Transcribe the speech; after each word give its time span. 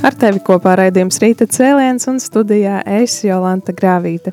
Ar 0.00 0.14
tevi 0.16 0.40
kopā 0.40 0.78
raidījums 0.80 1.18
Rīta 1.20 1.44
cēliens 1.44 2.06
un 2.08 2.16
studijā 2.24 2.78
es 2.88 3.18
Jolanta 3.20 3.74
Grāvīte. 3.76 4.32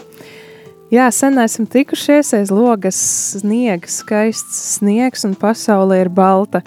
Jā, 0.93 1.09
sen 1.12 1.35
esam 1.43 1.67
tikušies 1.67 2.30
aiz 2.38 2.53
logas 2.55 2.95
sniegs, 3.34 3.98
skaists 3.99 4.77
sniegs 4.77 5.27
un 5.27 5.34
pasaule 5.35 5.98
ir 5.99 6.07
balta. 6.07 6.62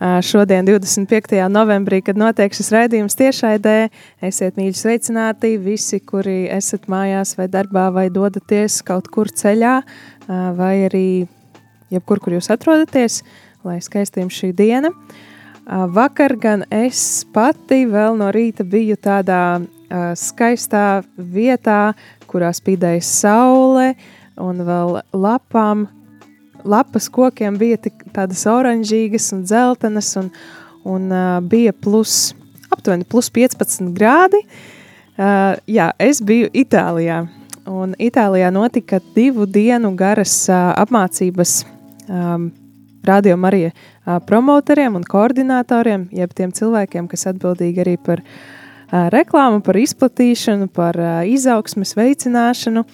Šodien, 0.00 0.64
25. 0.64 1.36
novembrī, 1.52 2.00
kad 2.08 2.16
notiek 2.16 2.56
šis 2.56 2.72
raidījums 2.72 3.20
tiešraidē, 3.20 3.76
esiet 4.24 4.56
mīļi 4.56 4.80
sveicināti 4.80 5.52
visi, 5.60 6.00
kuri 6.00 6.46
esat 6.56 6.88
mājās 6.88 7.36
vai 7.36 7.50
darbā 7.52 7.90
vai 7.92 8.08
dodaties 8.08 8.80
kaut 8.88 9.12
kur 9.12 9.28
ceļā, 9.28 9.78
vai 10.56 10.74
arī 10.88 11.06
jebkur, 11.92 12.24
kur 12.24 12.40
jūs 12.40 12.48
atrodaties, 12.56 13.20
lai 13.68 13.82
skaisti 13.84 14.24
jums 14.24 14.40
šī 14.40 14.54
diena. 14.56 14.96
Vakar 15.66 16.36
gan 16.38 16.62
es 16.70 17.24
pati 17.34 17.80
vēl 17.90 18.14
no 18.20 18.28
rīta 18.30 18.62
biju 18.62 18.94
tādā 19.02 19.58
uh, 19.58 20.12
skaistā 20.14 21.02
vietā, 21.18 21.96
kurā 22.30 22.52
spīdēja 22.54 23.02
saule 23.02 23.88
un 24.38 24.62
vēl 24.62 25.00
lapām. 25.10 25.88
Lapas 26.66 27.08
kokiem 27.10 27.58
bija 27.58 27.80
tik 27.82 28.04
tādas 28.14 28.44
oranžīgas 28.46 29.26
un 29.34 29.42
dzeltenas 29.42 30.12
un, 30.20 30.30
un 30.86 31.10
uh, 31.10 31.40
bija 31.42 31.74
plus, 31.74 32.36
aptuveni 32.70 33.06
plus 33.06 33.30
15 33.34 33.90
grādi. 33.96 34.44
Uh, 35.18 35.58
jā, 35.66 35.90
es 35.98 36.22
biju 36.22 36.46
Itālijā. 36.54 37.24
Un 37.66 37.98
Itālijā 37.98 38.52
notika 38.54 39.02
divu 39.16 39.48
dienu 39.50 39.90
garas 39.98 40.44
uh, 40.46 40.76
apmācības 40.78 41.64
um, 42.06 42.52
Radio 43.06 43.36
Marija 43.38 43.74
promotoriem 44.26 44.94
un 44.98 45.04
koordinatoriem, 45.06 46.08
jeb 46.14 46.34
tiem 46.36 46.52
cilvēkiem, 46.54 47.08
kas 47.10 47.26
atbildīgi 47.32 47.82
arī 47.82 47.96
par 47.98 48.22
reklāmu, 49.10 49.62
par 49.66 49.78
izplatīšanu, 49.80 50.68
par 50.70 50.98
izaugsmes 51.26 51.96
veicināšanu, 51.98 52.84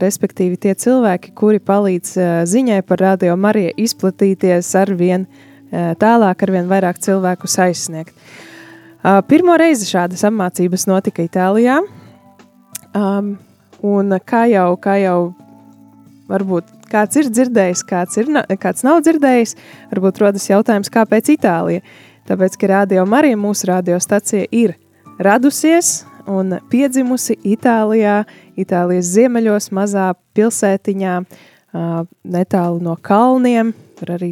respektīvi 0.00 0.56
tie 0.60 0.74
cilvēki, 0.76 1.32
kuri 1.36 1.60
palīdz 1.60 2.16
ziņai 2.48 2.80
par 2.88 3.00
Radio 3.04 3.36
Mariju 3.36 3.72
izplatīties 3.84 4.72
ar 4.80 4.92
vien 4.96 5.28
tālāk, 5.72 6.42
ar 6.44 6.52
vien 6.52 6.68
vairāk 6.68 7.00
cilvēkus 7.04 7.58
aizsniegt. 7.64 8.16
Pirmo 9.28 9.56
reizi 9.60 9.88
šādas 9.88 10.24
apmācības 10.24 10.86
notika 10.88 11.24
Itālijā, 11.24 11.82
un 13.84 14.18
kā 14.24 14.44
jau, 14.48 14.68
kā 14.80 14.96
jau 15.02 15.18
varbūt 16.30 16.83
kāds 16.94 17.18
ir 17.18 17.28
dzirdējis, 17.34 17.84
kāds, 17.90 18.22
ir, 18.22 18.30
kāds 18.62 18.86
nav 18.86 19.02
dzirdējis, 19.04 19.56
varbūt 19.90 20.22
rodas 20.22 20.48
jautājums, 20.50 20.92
kāpēc 20.94 21.34
Itālija? 21.34 21.82
Tāpēc, 22.24 22.56
ka 22.60 22.70
Radio 22.70 23.04
Marija, 23.04 23.36
mūsu 23.36 23.68
radiostacija, 23.68 24.46
ir 24.54 24.76
radusies 25.20 26.04
un 26.30 26.54
piedzimusi 26.72 27.36
Itālijā, 27.44 28.22
Itālijas 28.56 29.10
ziemeļos, 29.12 29.68
mazā 29.76 30.12
pilsētiņā, 30.36 31.18
netālu 32.36 32.80
no 32.86 32.94
kalniem. 33.02 33.74
Var 34.00 34.14
arī 34.16 34.30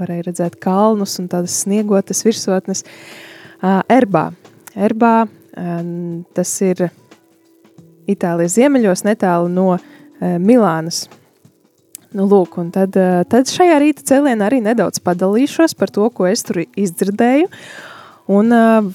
varēja 0.00 0.26
redzēt 0.26 0.56
kalnus 0.62 1.18
un 1.20 1.28
tādas 1.30 1.60
sniegotas 1.62 2.24
virsotnes. 2.26 2.82
Erbā. 3.62 4.24
Erbā 4.74 5.14
tas 6.34 6.56
ir 6.64 6.88
Itālijas 8.08 8.56
ziemeļos, 8.58 9.04
netālu 9.06 9.52
no 9.52 9.70
Milānas. 10.18 11.06
Nu, 12.16 12.24
lūk, 12.24 12.56
un 12.56 12.70
tad, 12.72 12.96
eh, 12.96 13.20
tad 13.28 13.50
šajā 13.52 13.76
rīta 13.82 14.04
cēlienā 14.08 14.46
arī 14.48 14.62
nedaudz 14.64 15.02
padalīšos 15.04 15.76
par 15.76 15.92
to, 15.92 16.06
ko 16.08 16.24
es 16.24 16.40
tur 16.46 16.62
izdzirdēju, 16.64 17.50
un 18.32 18.52
uh, 18.52 18.88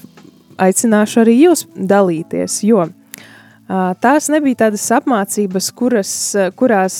aicināšu 0.58 1.20
arī 1.22 1.36
jūs 1.44 1.64
dalīties, 1.74 2.56
jo 2.66 2.82
uh, 2.88 3.92
tās 4.02 4.26
nebija 4.34 4.64
tādas 4.66 4.86
apmācības, 4.98 5.70
kuras, 5.78 6.12
kurās 6.58 6.98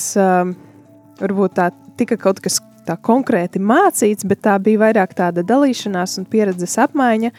varbūt 1.19 1.55
tā 1.59 1.69
tika 1.99 2.17
kaut 2.19 2.39
kas 2.43 2.61
tā 2.87 2.95
konkrēti 2.95 3.59
mācīts, 3.59 4.27
bet 4.27 4.43
tā 4.47 4.55
bija 4.63 4.85
vairāk 4.85 5.15
tāda 5.17 5.43
dalīšanās 5.43 6.19
un 6.21 6.27
pieredzes 6.31 6.77
apmaiņa, 6.79 7.31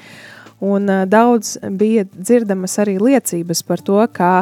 un 0.64 0.88
daudz 1.08 1.56
bija 1.80 2.04
dzirdamas 2.12 2.76
arī 2.84 2.96
liecības 3.00 3.62
par 3.68 3.84
to, 3.84 4.00
kā, 4.12 4.32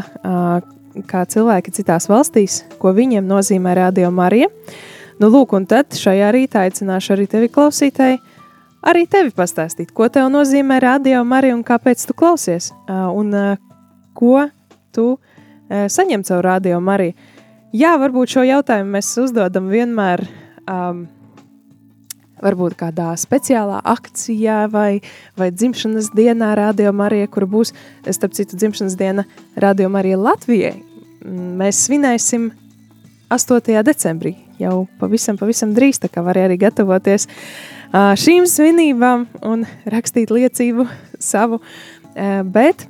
kā 1.09 1.25
cilvēki 1.31 1.75
citās 1.75 2.09
valstīs, 2.11 2.63
ko 2.79 2.93
viņiem 2.95 3.27
nozīmē 3.27 3.75
Radio 3.79 4.11
Marija. 4.15 4.51
Nu, 5.21 5.31
lūk, 5.31 5.55
un 5.57 5.67
tad 5.71 5.95
šajā 5.95 6.31
rītā 6.35 6.65
aicināšu 6.67 7.15
arī 7.15 7.27
tevi 7.31 7.51
klausītāji, 7.55 8.19
arī 8.87 9.05
tevi 9.11 9.31
pastāstīt, 9.35 9.93
ko 9.95 10.09
tev 10.13 10.31
nozīmē 10.35 10.81
Radio 10.83 11.23
Marija 11.27 11.55
un 11.55 11.63
kāpēc 11.67 12.03
tu 12.07 12.17
klausies, 12.19 12.73
un 12.89 13.35
ko 14.15 14.49
tu 14.95 15.07
saņem 15.71 16.27
caur 16.27 16.45
Radio 16.45 16.81
Mariju. 16.83 17.15
Jā, 17.75 17.97
varbūt 17.99 18.37
šo 18.37 18.45
jautājumu 18.47 18.95
mēs 18.95 19.09
uzdodam 19.19 19.67
vienmēr 19.67 20.21
um, 20.71 21.07
varbūt 22.45 22.77
kādā 22.79 23.13
speciālā 23.21 23.81
akcijā 23.95 24.65
vai, 24.73 25.01
vai 25.39 25.51
dzimšanas 25.55 26.13
dienā 26.17 26.53
Radio 26.59 26.93
Marija, 26.97 27.29
kur 27.33 27.49
būs, 27.51 27.73
starp 28.07 28.37
citu, 28.37 28.59
dzimšanas 28.61 28.99
diena 29.01 29.27
Radio 29.57 29.91
Marija 29.93 30.21
Latvijai. 30.21 30.77
Mēs 31.25 31.87
svinēsim 31.87 32.51
8. 33.33 33.83
decembrī, 33.87 34.35
jau 34.61 34.85
pavisam, 35.01 35.39
pavisam 35.41 35.73
drīz, 35.77 36.03
tā 36.03 36.11
kā 36.13 36.23
var 36.25 36.39
arī 36.39 36.59
gatavoties 36.61 37.27
šīm 37.95 38.49
svinībām 38.51 39.29
un 39.47 39.65
rakstīt 39.89 40.33
liecību 40.35 40.87
savu, 41.23 41.61
bet 42.53 42.89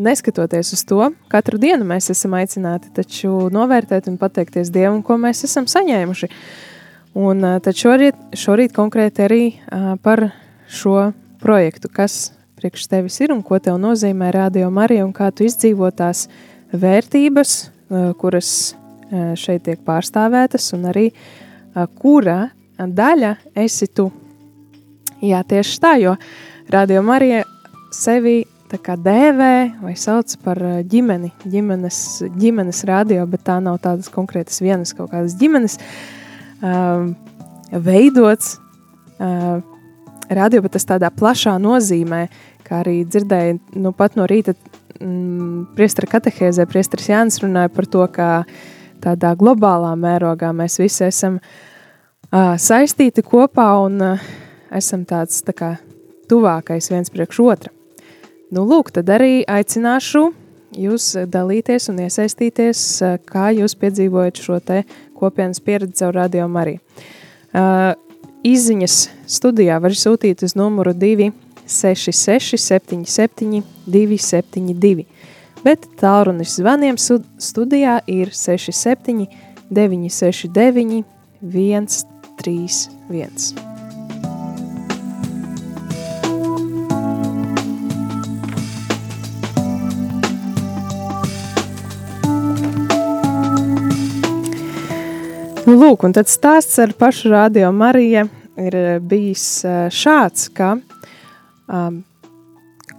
neskatoties 0.00 0.74
uz 0.76 0.82
to, 0.88 1.10
katru 1.32 1.60
dienu 1.60 1.86
mēs 1.88 2.10
esam 2.12 2.36
aicināti 2.38 2.92
taču 2.96 3.48
novērtēt 3.52 4.08
un 4.08 4.16
pateikties 4.20 4.72
Dievam, 4.72 5.02
ko 5.04 5.18
mēs 5.20 5.44
esam 5.48 5.68
saņēmuši. 5.68 6.28
Uh, 6.30 6.69
Un 7.18 7.42
tad 7.42 7.74
šorīt, 7.74 8.18
šorīt 8.38 8.70
konkrēti 8.70 9.24
arī 9.24 9.44
par 10.02 10.28
šo 10.70 11.10
projektu, 11.42 11.88
kas 11.90 12.30
priekš 12.60 12.86
tevis 12.86 13.16
ir 13.24 13.32
un 13.34 13.40
ko 13.42 13.58
tev 13.58 13.80
nozīmē 13.82 14.28
Radio 14.36 14.68
Marija 14.70 15.02
un 15.06 15.10
kā 15.16 15.32
tu 15.34 15.42
izdzīvo 15.48 15.88
tās 15.90 16.28
vērtības, 16.70 17.54
kuras 18.20 18.52
šeit 19.10 19.64
tiek 19.66 19.82
pārstāvētas 19.82 20.68
un 20.76 20.86
arī 20.92 21.08
kura 21.98 22.52
daļa 22.78 23.32
esi 23.58 23.90
tu. 23.90 24.06
Jā, 25.20 25.42
tieši 25.42 25.82
tā, 25.82 25.96
jo 25.98 26.14
Radio 26.70 27.02
Marija 27.02 27.42
sevi 27.90 28.44
tā 28.70 28.78
kā 28.78 28.94
dēvē 28.94 29.82
vai 29.82 29.96
sauc 29.98 30.36
par 30.44 30.62
ģimeni, 30.86 31.32
ģimenes, 31.42 31.98
ģimenes 32.38 32.86
radio, 32.86 33.26
bet 33.26 33.42
tā 33.50 33.58
nav 33.58 33.82
tādas 33.82 34.06
konkrētas 34.14 34.62
vienas 34.62 34.94
kaut 34.94 35.10
kādas 35.10 35.34
ģimenes, 35.40 35.74
uh, 35.74 36.19
uh, 36.62 37.08
veidots 37.72 38.56
uh, 39.18 39.60
radio, 40.30 40.62
bet 40.62 40.76
tas 40.76 40.86
tādā 40.88 41.10
plašā 41.14 41.56
nozīmē, 41.62 42.26
kā 42.66 42.82
arī 42.84 43.00
dzirdēju 43.04 43.80
nu, 43.82 43.92
pat 43.96 44.16
no 44.18 44.26
rīta 44.30 44.54
mm, 45.00 45.72
priestara 45.78 46.10
katehēzē, 46.16 46.66
priestaris 46.70 47.10
Jānis 47.10 47.40
runāja 47.42 47.72
par 47.74 47.88
to, 47.90 48.06
ka 48.12 48.28
tādā 49.02 49.34
globālā 49.38 49.94
mērogā 49.98 50.52
mēs 50.56 50.78
visi 50.82 51.06
esam 51.08 51.40
uh, 51.40 52.54
saistīti 52.60 53.24
kopā 53.26 53.72
un 53.86 53.98
uh, 54.12 54.30
esam 54.70 55.04
tāds 55.08 55.42
tā 55.46 55.56
kā 55.56 55.74
tuvākais 56.30 56.90
viens 56.92 57.10
priekš 57.10 57.42
otra. 57.42 57.74
Nu, 58.50 58.64
lūk, 58.66 58.90
tad 58.94 59.10
arī 59.14 59.42
aicināšu 59.46 60.24
jūs 60.78 61.12
dalīties 61.30 61.88
un 61.90 62.00
iesaistīties, 62.04 62.80
kā 63.26 63.50
jūs 63.54 63.76
piedzīvojat 63.78 64.40
šo 64.42 64.58
te 64.62 64.82
kopienas 65.20 65.60
pieredzi 65.60 66.00
caur 66.00 66.16
Radio 66.16 66.48
Mariju. 66.48 66.80
Uh, 67.50 67.92
izziņas 68.46 68.96
studijā 69.28 69.78
var 69.82 69.96
sūtīt 69.96 70.44
uz 70.46 70.56
numuru 70.58 70.94
266 70.96 72.60
77 72.60 73.62
272, 73.86 75.06
bet 75.64 75.88
tālrunis 76.00 76.58
zvaniem 76.60 77.00
studijā 77.00 78.00
ir 78.10 78.34
67 78.34 79.26
969 79.70 81.04
131. 81.40 83.69
Nu, 95.68 95.74
lūk, 95.76 96.06
un 96.08 96.14
tad 96.16 96.28
stāsts 96.30 96.78
ar 96.80 96.94
pašu 96.96 97.28
radio 97.34 97.68
Mariju 97.76 98.22
ir 98.58 98.76
eh, 98.76 98.94
bijis 99.04 99.42
eh, 99.68 99.90
šāds, 99.92 100.46
ka 100.56 100.70
um, 101.68 101.98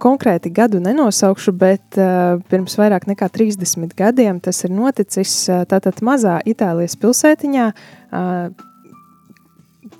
konkrēti 0.02 0.52
gadu 0.54 0.78
nenosaukšu, 0.82 1.54
bet 1.58 1.98
uh, 1.98 2.38
pirms 2.50 2.74
vairāk 2.78 3.08
nekā 3.10 3.28
30 3.34 3.96
gadiem 3.98 4.38
tas 4.42 4.62
ir 4.66 4.72
noticis 4.74 5.34
uh, 5.50 5.62
tātad 5.70 5.98
mazā 6.06 6.40
Itālijas 6.48 6.96
pilsētiņā, 7.02 7.66
uh, 7.70 8.48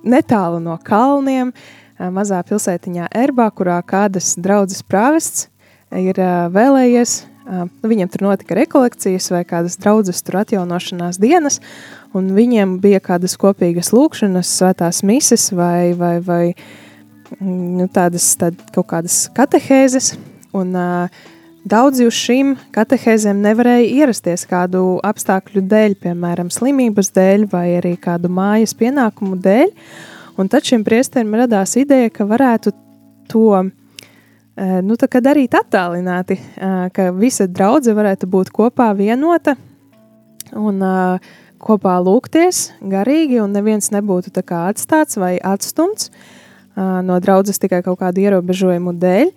netālu 0.03 0.63
no 0.63 0.79
kalniem, 0.87 1.53
uh, 1.55 2.09
mazā 2.15 2.43
pilsētiņā 2.47 3.11
Erbā, 3.25 3.51
kurā 3.55 3.79
kādas 3.87 4.35
draudzes 4.39 4.83
prāvests 4.87 5.49
ir 5.91 6.19
uh, 6.19 6.49
vēlējies, 6.55 7.21
uh, 7.47 7.67
viņiem 7.87 8.11
tur 8.13 8.27
notika 8.29 8.57
rekolekcijas 8.59 9.31
vai 9.35 9.43
kādas 9.49 9.79
draudzes 9.81 10.23
tur 10.25 10.41
atjaunošanās 10.43 11.21
dienas, 11.23 11.61
un 12.17 12.31
viņiem 12.37 12.79
bija 12.83 13.03
kādas 13.03 13.37
kopīgas 13.41 13.93
lūkšanas, 13.95 14.51
svētās 14.61 15.03
mises 15.07 15.51
vai, 15.57 15.93
vai, 15.99 16.17
vai 16.25 16.43
mm, 17.39 17.69
nu, 17.81 17.89
tādas 17.93 18.33
tād, 18.41 18.59
kaut 18.75 18.91
kādas 18.95 19.25
katehēzes, 19.37 20.15
un 20.57 20.77
uh, 20.77 21.23
daudzi 21.69 22.07
uz 22.09 22.17
šīm 22.19 22.57
katehēzēm 22.75 23.43
nevarēja 23.43 23.91
ierasties 24.03 24.47
kādu 24.51 24.99
apstākļu 25.07 25.65
dēļ, 25.71 25.99
piemēram, 26.03 26.51
slimības 26.53 27.13
dēļ 27.17 27.47
vai 27.53 27.67
arī 27.79 27.95
kādu 28.01 28.31
mājas 28.33 28.75
pienākumu 28.79 29.39
dēļ, 29.43 29.71
un 30.41 30.51
tad 30.53 30.67
šim 30.67 30.85
priesterim 30.87 31.35
radās 31.39 31.77
ideja, 31.81 32.11
ka 32.13 32.27
varētu 32.29 32.75
to 33.31 33.63
nu, 34.57 34.97
darīt 35.25 35.55
attālināti, 35.57 36.37
ka 36.93 37.11
visa 37.17 37.47
draudze 37.49 37.95
varētu 37.97 38.29
būt 38.29 38.51
kopā 38.53 38.91
vienota 38.99 39.57
un 40.53 40.83
uh, 40.85 41.33
kopā 41.63 41.97
lūgties 42.03 42.73
garīgi, 42.91 43.41
un 43.43 43.55
neviens 43.55 43.93
nebūtu 43.95 44.33
atstāts 44.73 45.19
vai 45.21 45.37
atstumts 45.39 46.11
no 46.77 47.19
draudzes 47.21 47.61
tikai 47.61 47.83
kaut 47.85 48.01
kādu 48.01 48.23
ierobežojumu 48.25 48.95
dēļ, 48.97 49.33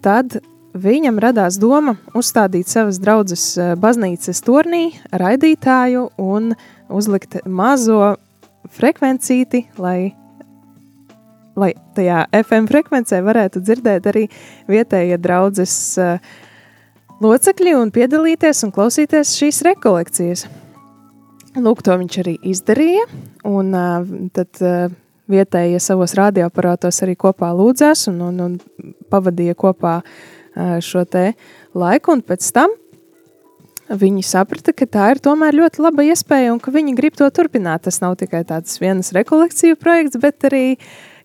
tad 0.00 0.38
viņam 0.76 1.20
radās 1.20 1.58
doma 1.60 1.96
uzstādīt 2.16 2.70
savas 2.70 3.00
draudzes 3.00 3.44
baznīcas 3.80 4.40
turnī 4.44 4.86
raidītāju 5.12 6.08
un 6.20 6.54
uzlikt 6.88 7.42
mazo 7.44 8.16
frekvencīti, 8.72 9.66
lai, 9.78 10.14
lai 11.56 11.72
tajā 11.96 12.26
FM 12.42 12.68
frekvencē 12.70 13.22
varētu 13.24 13.62
dzirdēt 13.64 14.10
arī 14.12 14.26
vietējie 14.70 15.16
draudzes 15.22 15.76
locekļi 17.24 17.74
un 17.78 17.90
piedalīties 17.94 18.62
un 18.66 18.74
klausīties 18.76 19.34
šīs 19.38 19.62
rekolekcijas. 19.70 20.46
Lūk, 21.56 21.80
to 21.80 21.94
viņš 21.96 22.16
arī 22.20 22.34
izdarīja, 22.52 23.06
un 23.48 23.72
uh, 23.72 24.08
tad 24.36 24.60
uh, 24.60 24.90
vietējie 25.32 25.78
savos 25.80 26.12
radioaparātos 26.18 27.00
arī 27.06 27.14
kopā 27.16 27.48
lūdzās 27.56 28.10
un, 28.10 28.18
un, 28.28 28.42
un 28.44 28.90
pavadīja 29.12 29.56
kopā 29.56 29.94
uh, 30.02 30.76
šo 30.84 31.06
te 31.08 31.30
laiku, 31.72 32.12
un 32.12 32.24
pēc 32.26 32.50
tam 32.52 32.74
viņi 33.88 34.26
saprata, 34.26 34.74
ka 34.76 34.88
tā 34.90 35.08
ir 35.14 35.22
tomēr 35.22 35.56
ļoti 35.56 35.80
laba 35.84 36.04
iespēja 36.04 36.52
un 36.52 36.60
ka 36.60 36.74
viņi 36.74 36.96
grib 36.98 37.16
to 37.16 37.28
turpināt. 37.32 37.86
Tas 37.86 38.02
nav 38.02 38.18
tikai 38.20 38.42
tāds 38.44 38.76
vienas 38.82 39.14
rekolekciju 39.16 39.78
projekts, 39.80 40.18
bet 40.20 40.48
arī, 40.50 40.64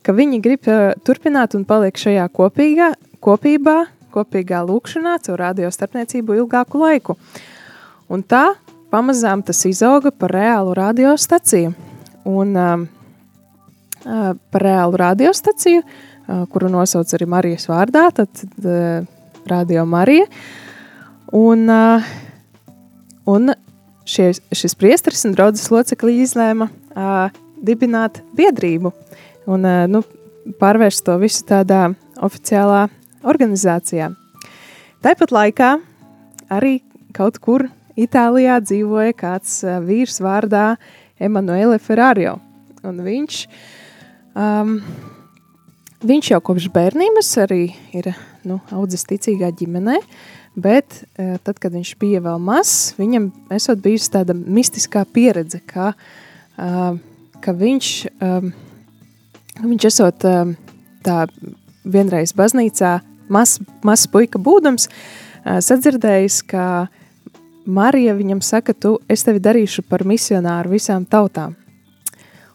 ka 0.06 0.16
viņi 0.18 0.42
grib 0.44 0.68
uh, 0.70 0.92
turpināt 1.06 1.56
un 1.58 1.66
paliek 1.68 1.98
šajā 1.98 2.28
kopīgā, 2.34 2.92
kopībā, 3.24 3.78
kopīgā 4.12 4.62
lūkšanā 4.68 5.18
caur 5.26 5.42
radio 5.42 5.72
starpniecību 5.72 6.42
ilgāku 6.42 6.82
laiku. 6.82 7.18
Un 8.12 8.24
tā 8.28 8.52
pamazām 8.92 9.44
tas 9.46 9.64
izauga 9.70 10.12
par 10.12 10.34
reālu 10.36 10.76
radiostaciju. 10.78 11.74
Un 12.28 12.58
uh, 12.60 12.74
uh, 14.06 14.34
par 14.52 14.66
reālu 14.66 15.00
radiostaciju, 15.02 15.84
uh, 15.86 16.44
kuru 16.52 16.70
nosauc 16.74 17.16
arī 17.16 17.30
Marijas 17.30 17.70
vārdā, 17.72 18.10
tad 18.14 18.44
uh, 18.66 19.08
Radio 19.50 19.86
Marija. 19.90 20.28
Un, 21.34 21.70
uh, 21.72 22.04
un 23.26 23.54
šie, 24.06 24.32
šis 24.52 24.76
priesteris 24.78 25.24
un 25.26 25.38
draudzes 25.38 25.72
locekļi 25.72 26.20
izlēma 26.26 26.68
uh, 26.68 27.32
dibināt 27.62 28.22
biedrību 28.38 28.92
un 29.50 29.66
uh, 29.66 29.86
nu, 29.90 30.04
pārvērst 30.62 31.06
to 31.06 31.18
visu 31.22 31.46
tādā 31.50 31.92
oficiālā 32.22 32.88
organizācijā. 33.28 34.12
Tāpat 35.02 35.34
laikā 35.34 35.76
arī 36.54 36.80
kaut 37.16 37.40
kur 37.42 37.68
Itālijā 38.00 38.56
dzīvoja 38.64 39.14
kāds 39.18 39.62
vīrs 39.84 40.22
vārdā 40.24 40.76
Emanuele 41.22 41.78
Ferrario. 41.82 42.38
Un 42.88 43.02
viņš, 43.06 43.40
um, 44.34 44.78
viņš 46.08 46.32
jau 46.32 46.40
kopš 46.48 46.70
bērnības 46.74 47.32
arī 47.44 47.66
ir 47.98 48.14
nu, 48.48 48.62
audzis 48.74 49.06
ticīgā 49.10 49.52
ģimenē, 49.60 50.00
bet 50.56 51.04
uh, 51.04 51.36
tad, 51.44 51.60
kad 51.62 51.76
viņš 51.76 51.94
bija 52.02 52.24
vēl 52.26 52.42
mazs, 52.42 52.96
viņam 52.98 53.30
esot 53.54 53.84
bijusi 53.84 54.14
tāda 54.16 54.36
mistiskā 54.38 55.04
pieredze, 55.06 55.62
ka, 55.68 55.92
uh, 56.58 56.96
ka 57.44 57.56
viņš, 57.58 57.92
um, 58.24 58.54
viņš 59.60 59.88
esot 59.90 60.26
um, 60.30 60.56
tā 61.04 61.26
vienreiz 61.84 62.34
baznīcā, 62.38 63.00
mazs 63.32 63.60
mas 63.84 64.06
puika 64.12 64.40
būdams, 64.40 64.88
uh, 64.88 65.60
sadzirdējis, 65.64 66.42
ka 66.52 66.66
Marija 67.66 68.16
viņam 68.18 68.42
saka, 68.42 68.74
tu, 68.74 68.96
es 69.10 69.26
tevi 69.26 69.42
darīšu 69.44 69.84
par 69.90 70.06
misionāru 70.08 70.74
visām 70.76 71.06
tautām. 71.06 71.56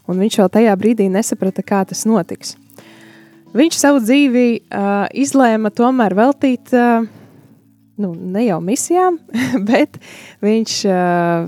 Un 0.06 0.22
viņš 0.22 0.38
vēl 0.40 0.50
tajā 0.54 0.74
brīdī 0.78 1.08
nesaprata, 1.10 1.64
kā 1.66 1.82
tas 1.86 2.04
notiks. 2.06 2.54
Viņš 3.56 3.78
savu 3.78 4.02
dzīvi 4.02 4.46
uh, 4.58 5.06
izlēma 5.16 5.70
tomēr 5.74 6.14
veltīt, 6.18 6.74
uh, 6.76 7.06
nu, 8.02 8.12
ne 8.14 8.44
jau 8.46 8.58
misijām, 8.62 9.18
bet 9.70 9.98
viņš 10.44 10.74
uh, 10.90 11.46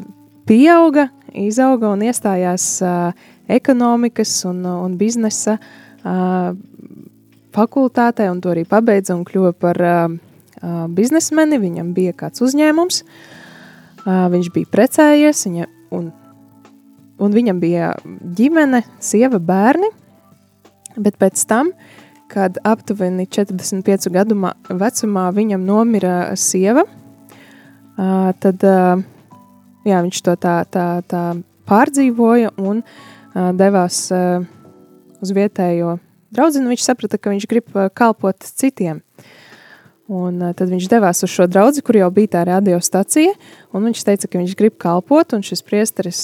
pieauga, 0.48 1.08
izauga 1.36 1.92
un 1.92 2.06
iestājās 2.08 2.70
uh, 2.80 3.28
ekonomikas 3.48 4.36
un, 4.48 4.62
un 4.68 4.94
biznesa 5.00 5.56
uh, 5.58 6.52
fakultātē, 7.56 8.28
un 8.30 8.40
to 8.44 8.52
arī 8.52 8.66
pabeidza 8.68 9.16
un 9.16 9.24
kļuva 9.28 9.52
par 9.56 9.82
uh, 9.82 10.06
biznesmeni. 10.94 11.58
Viņam 11.62 11.92
bija 11.96 12.14
kāds 12.16 12.44
uzņēmums, 12.44 13.02
uh, 13.02 13.36
Viņš 14.08 14.48
bija 14.54 14.68
precējies, 14.72 15.42
viņa, 15.48 15.66
un, 15.92 16.10
un 17.20 17.34
viņam 17.34 17.58
bija 17.60 17.92
ģimene, 18.38 18.82
sieva, 19.04 19.40
bērni. 19.42 19.90
Bet 20.98 21.18
pēc 21.20 21.42
tam, 21.50 21.70
kad 22.32 22.56
aptuveni 22.66 23.26
45 23.28 24.08
gadu 24.14 24.38
vecumā 24.80 25.28
viņam 25.34 25.66
nomira 25.66 26.14
sieva, 26.40 26.86
tad 27.96 28.64
jā, 28.64 30.00
viņš 30.00 30.22
to 30.24 30.34
tā, 30.40 30.56
tā, 30.72 30.88
tā 31.06 31.22
pārdzīvoja 31.68 32.54
un 32.58 32.82
devās 33.58 34.06
uz 35.22 35.34
vietējo 35.34 35.98
draugu. 36.34 36.64
Viņš 36.68 36.86
saprata, 36.86 37.18
ka 37.20 37.32
viņš 37.32 37.46
grib 37.50 37.78
kalpot 37.96 38.44
citiem. 38.44 39.02
Un 40.08 40.40
tad 40.56 40.70
viņš 40.70 40.86
devās 40.88 41.20
uz 41.24 41.32
šo 41.32 41.44
draugu, 41.50 41.82
kur 41.84 41.98
jau 41.98 42.08
bija 42.14 42.38
tā 42.38 42.44
radiostacija. 42.48 43.34
Viņš 43.76 44.04
teica, 44.08 44.28
ka 44.30 44.40
viņš 44.40 44.54
grib 44.56 44.78
kalpot, 44.80 45.34
un 45.36 45.44
šis 45.44 45.60
priesteris 45.66 46.22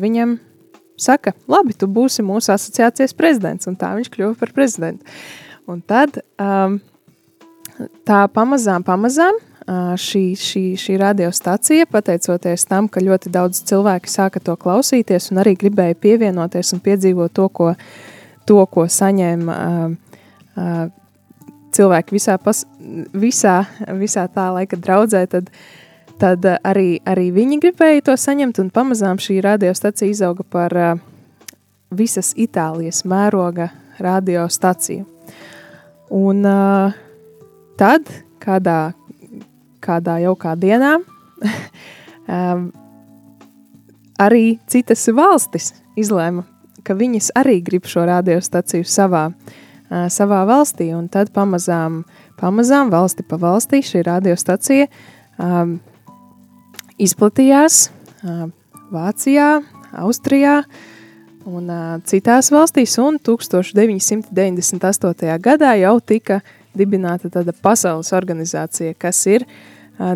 viņam 0.00 0.38
saka, 1.00 1.32
labi, 1.48 1.76
tu 1.78 1.88
būsi 1.88 2.24
mūsu 2.26 2.52
asociācijas 2.56 3.14
prezidents. 3.16 3.70
Un 3.70 3.78
tā 3.78 3.92
viņš 3.96 4.10
kļuva 4.12 4.34
par 4.40 4.52
prezidentu. 4.56 5.06
Un 5.70 5.78
tad 5.86 6.18
um, 6.42 6.80
tā 8.08 8.24
pamazām, 8.34 8.82
pamazām 8.82 9.38
šī, 9.70 10.22
šī, 10.34 10.62
šī 10.80 10.96
radiostacija, 10.98 11.86
pateicoties 11.90 12.66
tam, 12.66 12.88
ka 12.88 13.02
ļoti 13.04 13.30
daudz 13.30 13.62
cilvēku 13.68 14.10
sāka 14.10 14.42
to 14.42 14.56
klausīties 14.58 15.30
un 15.30 15.42
arī 15.42 15.54
gribēja 15.58 15.98
pievienoties 16.00 16.72
un 16.74 16.82
piedzīvot 16.82 17.34
to, 17.36 17.48
ko, 17.48 17.74
to, 18.48 18.58
ko 18.66 18.86
saņēma. 18.90 19.58
Cilvēki 21.70 22.16
visā, 22.16 22.34
pas, 22.42 22.64
visā, 23.14 23.60
visā 24.00 24.26
tā 24.34 24.48
laika 24.56 24.74
draudzē, 24.74 25.22
tad, 25.30 25.52
tad 26.18 26.48
arī, 26.66 26.98
arī 27.06 27.28
viņi 27.30 27.60
gribēja 27.62 28.08
to 28.10 28.16
saņemt, 28.18 28.58
pamazām 28.74 29.22
šī 29.22 29.38
radiostacija 29.46 30.10
izauga 30.10 30.42
par 30.42 30.74
uh, 30.74 30.90
visas 31.94 32.32
Itālijas 32.34 33.04
mēroga 33.06 33.70
radiostaciju. 34.02 35.06
Un 36.10 36.42
uh, 36.42 36.96
tad, 37.78 38.10
kādā, 38.42 38.90
kādā 39.82 40.18
jaukā 40.24 40.54
dienā, 40.60 40.96
um, 42.36 42.68
arī 44.20 44.58
citas 44.70 45.06
valstis 45.16 45.72
izlēma, 46.00 46.44
ka 46.84 46.96
viņas 46.96 47.32
arī 47.40 47.58
grib 47.64 47.88
šo 47.90 48.06
radiostaciju 48.08 48.88
savā, 48.88 49.26
uh, 49.30 50.06
savā 50.12 50.44
valstī, 50.48 50.90
un 50.96 51.08
tad 51.12 51.32
pamazām, 51.36 52.02
pamazām 52.40 52.92
valsti 52.92 53.26
pa 53.26 53.40
valstī 53.40 53.82
šī 53.84 54.04
radiostacija 54.08 54.88
um, 55.38 55.78
izplatījās 57.00 57.88
uh, 57.88 58.48
Vācijā, 58.90 59.60
Austrijā, 60.00 60.62
uh, 60.64 60.88
un 61.48 61.70
uh, 61.70 62.00
citās 62.06 62.50
valstīs, 62.52 62.98
un 63.00 63.18
1998. 63.22 65.38
gadā 65.42 65.74
jau 65.80 66.00
tika 66.00 66.40
dibināta 66.80 67.30
tāda 67.32 67.54
pasaules 67.62 68.12
organizācija, 68.16 68.96
kas 68.98 69.20
ir 69.28 69.44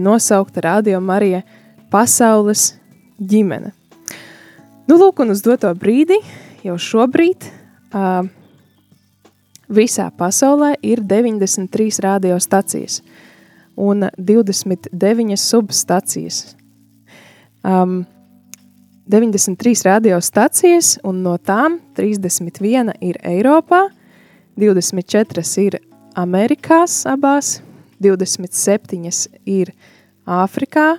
nosaukta 0.00 0.64
Radio 0.64 1.00
Marija 1.04 1.42
Pasaules 1.92 2.72
ģimene. 3.20 3.74
Nu, 4.88 4.96
lūk, 5.00 5.20
un 5.22 5.32
uz 5.32 5.40
doto 5.44 5.70
brīdi, 5.78 6.18
jau 6.64 6.74
šobrīd, 6.80 7.46
uh, 7.94 8.26
visā 9.68 10.10
pasaulē 10.12 10.74
ir 10.84 11.00
93 11.00 12.02
radiostacijas 12.04 13.00
un 13.76 14.08
29 14.18 15.36
substacijas. 15.40 16.56
Um, 17.64 18.04
93 19.06 19.84
radiostacijas, 19.84 20.98
un 21.04 21.22
no 21.24 21.36
tām 21.36 21.78
31 21.96 22.94
ir 23.04 23.18
Eiropā, 23.24 23.88
24 24.56 25.44
ir 25.60 25.80
Amerikās 26.14 27.02
abās, 27.10 27.58
27 28.02 29.28
ir 29.50 29.72
Āfrikā, 30.24 30.98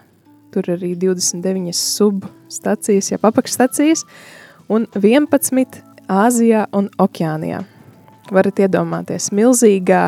tur 0.53 0.67
arī 0.75 0.93
29 0.99 1.73
substacijas, 1.75 3.11
ja 3.11 3.19
apakšstacijas, 3.21 4.03
un 4.69 4.87
11 4.95 5.81
Āzijā 6.11 6.65
un 6.75 6.89
Okeānijā. 7.01 7.63
Varat 8.33 8.59
iedomāties, 8.61 9.31
milzīgā, 9.33 10.03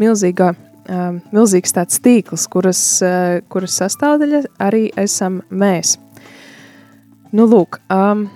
milzīgā, 0.00 0.52
um, 0.88 1.20
milzīgs 1.34 1.74
tāds 1.74 2.00
tīkls, 2.02 2.46
kuras, 2.50 2.82
uh, 3.04 3.38
kuras 3.52 3.78
sastāvdaļa 3.82 4.44
arī 4.64 4.88
esam 4.98 5.42
mēs. 5.50 5.96
Nu, 7.30 7.46
lūk, 7.50 7.80
um, 7.92 8.26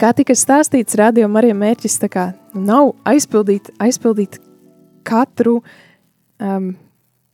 kā 0.00 0.12
tika 0.16 0.36
stāstīts, 0.36 0.96
radio 1.00 1.28
Marija 1.28 1.56
mērķis 1.58 1.98
kā, 2.12 2.30
nu, 2.54 2.64
nav 2.68 2.94
aizpildīt, 3.10 3.72
aizpildīt 3.82 4.38
katru, 5.06 5.60
um, 6.40 6.72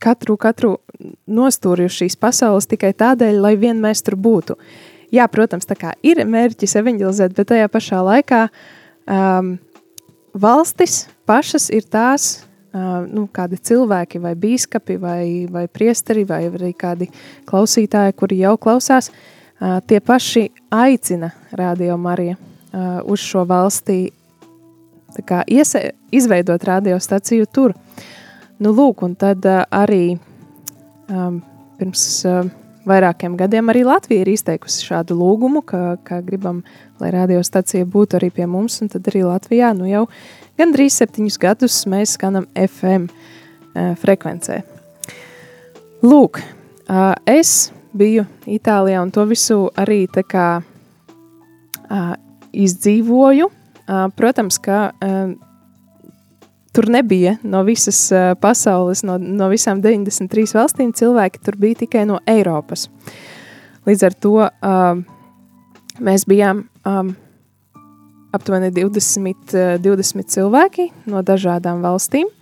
katru, 0.02 0.36
katru 0.40 0.74
nostūri 1.26 1.86
uz 1.88 1.96
šīs 1.96 2.18
pasaules 2.20 2.68
tikai 2.70 2.92
tādēļ, 2.96 3.40
lai 3.42 3.54
vien 3.60 3.80
mēs 3.82 4.04
tur 4.06 4.18
būtu. 4.20 4.56
Jā, 5.14 5.28
protams, 5.30 5.68
tā 5.68 5.76
kā 5.78 5.92
ir 6.02 6.22
mērķis 6.26 6.76
evanģelizēt, 6.80 7.36
bet 7.36 7.52
tajā 7.52 7.68
pašā 7.70 8.02
laikā 8.08 8.42
um, 8.48 9.54
valstis 10.34 11.04
pašas 11.28 11.68
ir 11.74 11.86
tās, 11.86 12.42
uh, 12.74 13.06
nu, 13.06 13.28
kādi 13.32 13.60
cilvēki 13.70 14.20
vai 14.24 14.34
bīskapi 14.34 14.98
vai, 15.02 15.22
vai 15.50 15.66
priesteri 15.70 16.26
vai 16.26 16.42
arī 16.50 16.72
kādi 16.76 17.08
klausītāji, 17.46 18.18
kuri 18.18 18.42
jau 18.42 18.56
klausās, 18.58 19.12
uh, 19.12 19.78
tie 19.86 20.02
paši 20.02 20.48
aicina 20.74 21.30
Radio 21.54 21.96
Mariju 21.96 22.36
uz 23.08 23.22
šo 23.24 23.46
valstī 23.48 24.10
kā, 25.24 25.42
iese, 25.48 25.92
izveidot 26.12 26.64
radiostaciju 26.64 27.46
tur. 27.46 27.74
Nu, 28.58 28.72
lūk, 28.72 29.02
un 29.04 29.14
tad 29.18 29.44
arī 29.46 30.16
um, 31.12 31.40
pirms 31.78 32.06
um, 32.28 32.50
vairākiem 32.86 33.36
gadiem 33.36 33.72
arī 33.72 33.84
Latvija 33.86 34.24
ir 34.24 34.30
izteikusi 34.32 34.86
šādu 34.86 35.16
lūgumu, 35.18 35.62
ka, 35.66 35.96
ka 36.06 36.20
gribam, 36.24 36.62
lai 37.02 37.10
radiostacija 37.14 37.86
būtu 37.90 38.20
arī 38.20 38.30
pie 38.34 38.46
mums, 38.50 38.78
un 38.82 38.92
tad 38.92 39.08
arī 39.10 39.24
Latvijā 39.26 39.72
nu 39.76 39.88
jau 39.90 40.06
gandrīz 40.58 40.96
septiņus 41.00 41.40
gadus 41.42 41.80
mēs 41.90 42.16
skanam 42.16 42.48
FM 42.54 43.08
uh, 43.08 43.92
frekvencē. 44.00 44.62
Lūk, 46.06 46.40
uh, 46.40 47.12
es 47.26 47.72
biju 47.96 48.26
Itālijā 48.46 49.02
un 49.02 49.12
to 49.14 49.24
visu 49.28 49.66
arī 49.76 50.04
tā 50.12 50.22
kā 50.26 50.48
uh, 50.60 52.14
izdzīvoju. 52.52 53.50
Uh, 53.86 54.06
protams, 54.16 54.58
ka 54.58 54.90
uh, 54.90 55.34
tur 56.74 56.88
nebija 56.90 57.36
no 57.42 57.62
visas 57.66 58.00
uh, 58.12 58.32
pasaules, 58.40 59.04
no, 59.06 59.18
no 59.18 59.50
visām 59.52 59.82
93 59.84 60.56
valstīm 60.58 60.90
cilvēki, 60.96 61.42
tur 61.46 61.58
bija 61.60 61.82
tikai 61.84 62.06
no 62.08 62.18
Eiropas. 62.26 62.88
Līdz 63.86 64.08
ar 64.08 64.16
to 64.18 64.34
uh, 64.42 64.98
mēs 66.02 66.26
bijām 66.26 66.64
um, 66.82 67.12
aptuveni 68.34 68.72
20, 68.74 69.54
uh, 69.54 69.76
20 69.82 70.34
cilvēki 70.34 70.90
no 71.12 71.22
dažādām 71.22 71.84
valstīm. 71.86 72.32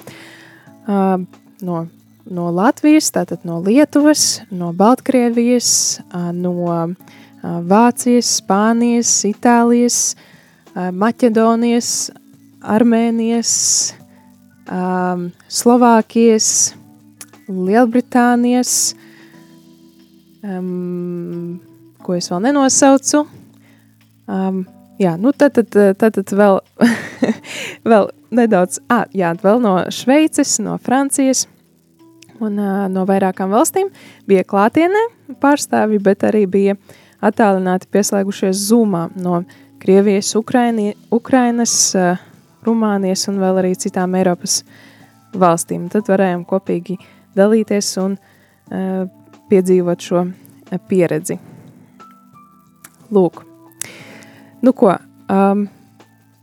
Uh, 0.88 1.20
no 1.60 1.84
no 2.24 2.50
Latvijas, 2.50 3.10
tātad 3.12 3.44
no 3.44 3.58
Lietuvas, 3.60 4.42
no 4.48 4.72
Baltkrievijas, 4.72 6.00
no 6.32 6.54
Vācijas, 7.42 8.30
Spānijas, 8.40 9.10
Itālijas, 9.28 10.14
Maķedonijas, 10.74 12.10
Armēnijas, 12.64 13.52
Slovākijas, 15.48 16.48
Lielbritānijas, 17.46 18.94
um, 20.42 21.60
ko 22.02 22.16
es 22.16 22.30
vēl 22.32 22.42
nenosaucu. 22.48 23.24
Um, 24.24 24.64
jā, 24.98 25.14
nu 25.20 25.34
tad, 25.36 25.60
tad, 25.60 25.98
tad, 26.00 26.16
tad 26.16 26.32
vēl, 26.32 26.60
vēl 27.90 28.08
nedaudz, 28.34 28.80
ah, 28.88 29.04
jā, 29.14 29.34
vēl 29.44 29.60
no 29.62 29.76
Šveices, 29.92 30.56
no 30.64 30.78
Francijas, 30.82 31.44
un 32.40 32.58
uh, 32.58 32.86
no 32.90 33.04
vairākām 33.06 33.52
valstīm 33.52 33.92
bija 34.26 34.46
klātienē 34.48 35.04
pārstāvji, 35.44 36.00
bet 36.02 36.24
arī 36.26 36.46
bija 36.50 36.78
attālināti 37.24 37.88
pieslēgušies 37.92 38.66
Zoomā 38.68 39.06
no 39.16 39.44
Krievijas, 39.84 40.34
Ukraini, 40.36 40.94
Ukrainas, 41.12 41.92
uh, 41.92 42.16
Rumānijas 42.64 43.26
un 43.28 43.36
vēl 43.36 43.58
arī 43.60 43.74
citām 43.76 44.14
Eiropas 44.16 44.62
valstīm. 45.36 45.90
Tad 45.92 46.08
varējām 46.08 46.46
kopīgi 46.48 46.96
dalīties 47.36 47.90
un 48.00 48.14
uh, 48.16 49.02
piedzīvot 49.52 50.06
šo 50.06 50.22
uh, 50.24 50.78
pieredzi. 50.88 51.36
Lūk, 53.12 53.42
nu 54.64 54.72
ko, 54.72 54.94
um, 55.28 55.66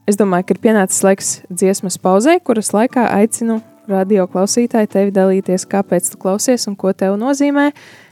es 0.05 0.21
domāju, 0.21 0.45
ka 0.45 0.55
ir 0.59 0.61
pienācis 0.69 1.01
laiks 1.01 1.33
dziesmas 1.49 1.97
pauzē, 1.97 2.37
kuras 2.45 2.69
laikā 2.77 3.09
aicinu 3.17 3.57
radio 3.89 4.29
klausītāji, 4.29 4.93
tevi 4.99 5.17
dalīties, 5.17 5.65
kāpēc 5.65 6.13
tu 6.13 6.21
klausies 6.21 6.69
un 6.69 6.77
ko 6.77 6.93
tev 6.93 7.17
nozīmē 7.17 7.71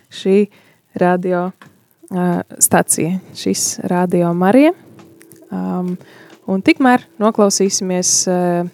šī 0.09 0.41
radio 0.98 1.51
uh, 1.51 2.39
stacija, 2.57 3.19
šis 3.38 3.75
radio 3.93 4.33
Marija. 4.33 4.74
Um, 5.50 5.96
un 6.50 6.62
tikmēr 6.65 7.06
noklausīsimies 7.22 8.12
uh, 8.29 8.68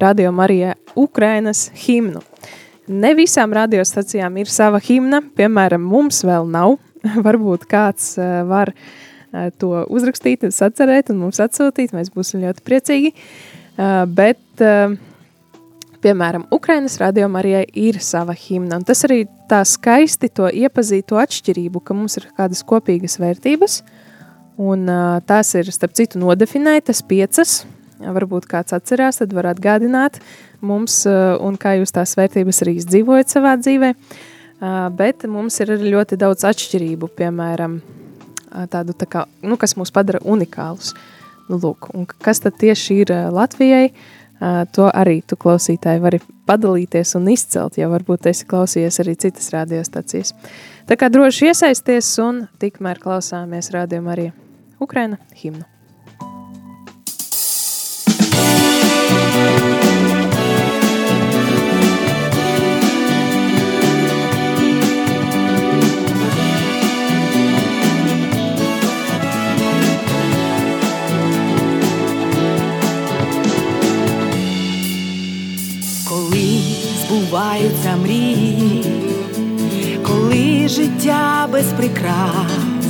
radio 0.00 0.32
Marija 0.32 0.74
Ukrainas 0.96 1.68
himnu. 1.86 2.20
Ne 2.88 3.14
visām 3.16 3.54
radiostacijām 3.56 4.36
ir 4.42 4.50
sava 4.52 4.80
himna, 4.84 5.22
piemēram, 5.36 5.80
mums 5.80 6.20
vēl 6.26 6.48
nav. 6.50 6.76
Varbūt 7.26 7.64
kāds 7.70 8.14
uh, 8.18 8.42
var 8.48 8.74
uh, 8.74 9.48
to 9.60 9.86
uzrakstīt, 9.88 10.44
sacerēt 10.52 11.12
un 11.12 11.22
mums 11.24 11.40
atsūtīt, 11.44 11.96
mēs 11.96 12.12
būsim 12.12 12.44
ļoti 12.44 12.64
priecīgi. 12.64 13.14
Uh, 13.74 14.04
bet 14.06 14.64
uh, 14.64 14.94
piemēram, 16.04 16.46
Ukrainas 16.52 16.98
radio 17.00 17.28
Marijai 17.32 17.64
ir 17.80 17.98
sava 18.04 18.34
himna, 18.36 18.78
un 18.78 18.84
tas 18.86 19.04
arī 19.08 19.24
tā 19.50 19.62
skaisti 19.66 20.28
to 20.36 20.50
iepazīt 20.52 21.08
to 21.08 21.18
atšķirību, 21.20 21.80
ka 21.80 21.96
mums 21.96 22.18
ir 22.20 22.28
kādas 22.36 22.60
kopīgas 22.66 23.16
vērtības, 23.22 23.80
un 24.60 24.86
uh, 24.88 25.18
tās 25.26 25.54
ir, 25.58 25.70
starp 25.74 25.94
citu, 25.98 26.20
nodefinētas 26.22 27.02
piecas, 27.08 27.62
varbūt 28.04 28.46
kāds 28.50 28.74
atcerās, 28.76 29.20
tad 29.22 29.34
var 29.34 29.48
atgādināt 29.52 30.20
mums, 30.64 31.02
uh, 31.08 31.34
un 31.42 31.58
kā 31.60 31.76
jūs 31.78 31.94
tās 31.94 32.14
vērtības 32.18 32.62
arī 32.64 32.78
izdzīvojat 32.80 33.34
savā 33.34 33.56
dzīvē, 33.60 33.94
uh, 33.94 34.88
bet 34.94 35.26
mums 35.30 35.58
ir 35.62 35.74
arī 35.74 35.94
ļoti 35.96 36.18
daudz 36.20 36.46
atšķirību, 36.50 37.10
piemēram, 37.18 37.80
tādu 38.70 38.94
tā 38.94 39.08
kā, 39.10 39.24
nu, 39.42 39.58
kas 39.58 39.74
mūs 39.74 39.90
padara 39.94 40.20
unikālus. 40.22 40.92
Nu, 41.48 41.58
lūk, 41.58 41.90
un 41.92 42.06
kas 42.06 42.40
tad 42.44 42.54
tieši 42.60 43.00
ir 43.02 43.10
Latvijai? 43.34 43.88
To 44.76 44.86
arī 44.90 45.20
tu 45.26 45.38
klausītāji 45.40 46.02
vari 46.02 46.18
padalīties 46.48 47.14
un 47.18 47.28
izcelt, 47.32 47.78
ja 47.80 47.88
varbūt 47.88 48.28
esi 48.28 48.46
klausījies 48.50 49.00
arī 49.02 49.14
citas 49.26 49.50
radiostacijas. 49.54 50.34
Tā 50.88 50.98
kā 51.00 51.08
droši 51.12 51.50
iesaisties 51.52 52.10
un 52.22 52.44
tikmēr 52.60 53.00
klausāmies 53.00 53.72
rādījumu 53.72 54.14
arī 54.14 54.30
Украина. 54.84 55.18
Химна. 55.36 55.64
Буваються 77.10 77.96
мрії, 77.96 78.84
коли 80.06 80.68
життя 80.68 81.48
без 81.52 81.64
прикрас 81.72 82.83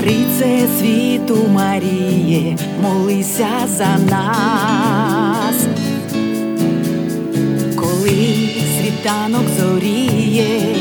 царице 0.00 0.68
світу 0.78 1.48
Маріє, 1.48 2.56
молися 2.82 3.48
за 3.66 3.98
нас, 4.10 5.66
коли 7.76 8.48
світанок 8.78 9.42
зоріє, 9.58 10.76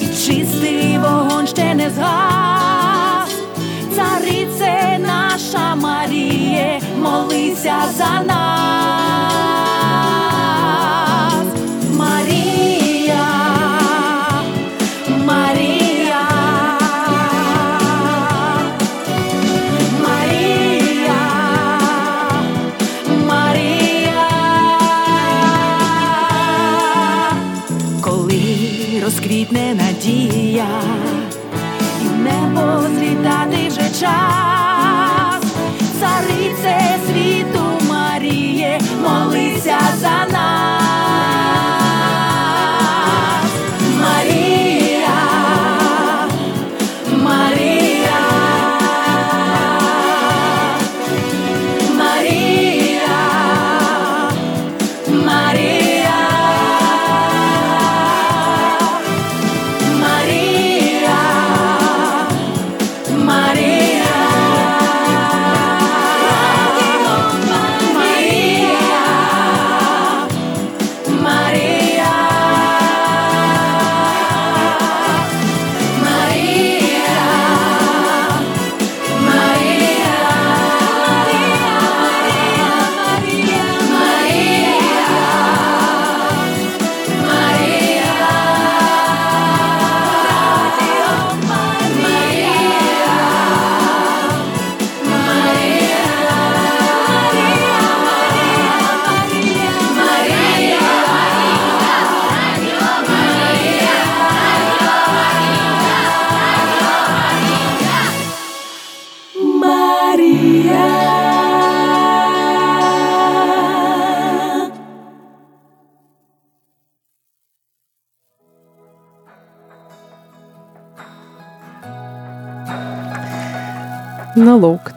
і 0.00 0.06
чистий 0.06 0.98
вогонь 0.98 1.46
ще 1.46 1.74
не 1.74 1.90
згас, 1.90 3.34
царице 3.96 4.98
наша 4.98 5.74
Маріє, 5.74 6.80
молися 6.98 7.76
за 7.96 8.22
нас, 8.26 9.61
час, 34.02 35.42
царице 36.00 36.98
світу 37.06 37.64
Маріє, 37.88 38.80
молися 39.02 39.78
за 40.00 40.08
нас, 40.08 40.31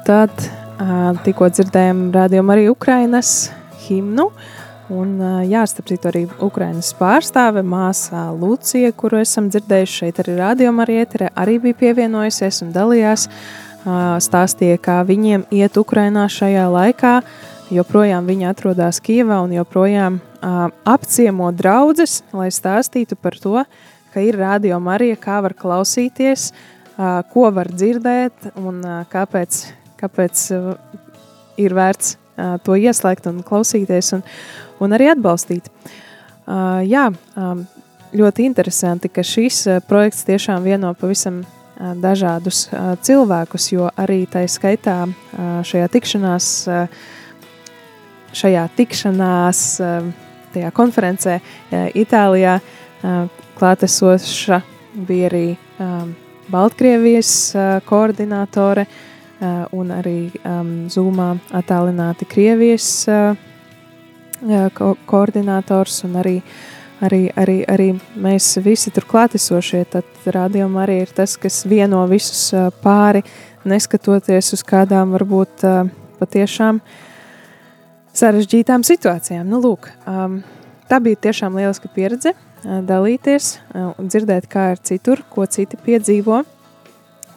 tad 0.05 0.31
tikko 1.25 1.49
dzirdējām 1.49 2.09
rādījumu 2.13 2.53
arī 2.53 2.69
Ukrainas 2.69 3.49
himnu. 3.87 4.29
Un, 4.93 5.15
jā, 5.49 5.63
starp 5.65 5.87
citu, 5.89 6.11
arī 6.11 6.23
Ukrainas 6.45 6.91
pārstāve 6.93 7.63
māsā 7.65 8.27
Lucija, 8.37 8.91
kuru 8.93 9.17
esam 9.23 9.47
dzirdējuši 9.49 9.95
šeit 10.03 10.19
arī 10.21 10.35
rādījumā, 10.37 10.83
arī, 10.85 10.99
ēterē, 11.01 11.31
arī 11.33 11.55
bija 11.63 11.79
pievienojusies 11.79 12.61
un 12.61 12.73
dalījās. 12.75 13.25
Stāstīja, 14.25 14.77
kā 14.81 14.99
viņiem 15.05 15.47
iet 15.53 15.77
Ukrainā 15.77 16.27
šajā 16.29 16.67
laikā. 16.73 17.15
Joprojām 17.73 18.29
viņi 18.29 18.45
atrodas 18.49 19.01
Kijavā 19.01 19.39
un 19.41 19.55
joprojām 19.57 20.19
apciemo 20.85 21.49
draugus, 21.53 22.19
lai 22.33 22.51
stāstītu 22.53 23.17
par 23.17 23.37
to, 23.41 23.63
ka 24.13 24.21
ir 24.21 24.37
rādījuma 24.37 24.93
arī, 24.99 25.11
kā 25.17 25.39
var 25.41 25.57
klausīties, 25.57 26.51
ko 27.33 27.49
var 27.53 27.73
dzirdēt 27.73 28.53
un 28.61 28.85
kāpēc, 29.09 29.63
kāpēc 30.05 30.45
uh, 30.55 30.75
ir 31.61 31.75
vērts 31.75 32.15
uh, 32.15 32.55
to 32.63 32.77
ieslēgt 32.77 33.27
un 33.31 33.41
klausīties 33.45 34.13
un, 34.17 34.23
un 34.83 34.95
arī 34.95 35.09
atbalstīt. 35.13 35.69
Uh, 36.45 36.81
jā, 36.85 37.09
um, 37.39 37.65
ļoti 38.15 38.45
interesanti, 38.47 39.09
ka 39.09 39.25
šis 39.25 39.65
projekts 39.89 40.25
tiešām 40.27 40.63
vieno 40.63 40.93
pavisam 40.95 41.43
dažādus 41.75 42.69
cilvēkus, 43.03 43.65
jo 43.73 43.89
arī 43.99 44.21
tā 44.31 44.45
skaitā 44.47 44.93
šajā 45.67 45.89
tikšanās, 45.91 46.45
šajā 48.31 48.61
tikšanās, 48.77 49.63
tajā 50.55 50.69
konferencē 50.77 51.33
Itālijā 51.99 52.53
klātesoša 53.59 54.61
bija 55.09 55.27
arī 55.27 55.43
um, 55.83 56.15
Baltkrievijas 56.55 57.33
koordinātore 57.91 58.87
uh, 58.87 58.95
un 59.75 59.91
arī 59.91 60.29
um, 60.47 60.69
Zūmā 60.91 61.33
attālināti 61.59 62.27
Krievijas 62.29 62.87
uh, 63.11 63.35
uh, 63.35 64.69
ko 64.73 64.93
koordinators 65.09 66.03
un 66.07 66.15
arī, 66.21 66.35
arī, 67.03 67.25
arī, 67.35 67.57
arī 67.67 67.89
mēs 68.15 68.53
visi 68.63 68.93
tur 68.95 69.07
klātesošie, 69.09 69.83
tad 69.91 70.29
rādījumā 70.31 70.85
arī 70.85 71.01
ir 71.03 71.13
tas, 71.15 71.35
kas 71.41 71.63
vieno 71.67 72.05
visus 72.11 72.47
uh, 72.55 72.69
pāri, 72.83 73.25
neskatoties 73.67 74.53
uz 74.55 74.63
kādām 74.63 75.15
varbūt 75.17 75.67
uh, 75.67 75.83
patiešām 76.21 76.79
sarežģītām 78.15 78.85
situācijām. 78.87 79.47
Nu, 79.51 79.59
lūk, 79.63 79.91
um, 80.07 80.39
tā 80.87 81.01
bija 81.03 81.25
tiešām 81.27 81.57
lieliska 81.59 81.91
pieredze 81.91 82.35
dalīties 82.65 83.59
un 83.75 84.07
dzirdēt, 84.09 84.47
kā 84.49 84.71
ir 84.73 84.79
citur, 84.81 85.19
ko 85.29 85.45
citi 85.45 85.77
piedzīvo, 85.77 86.39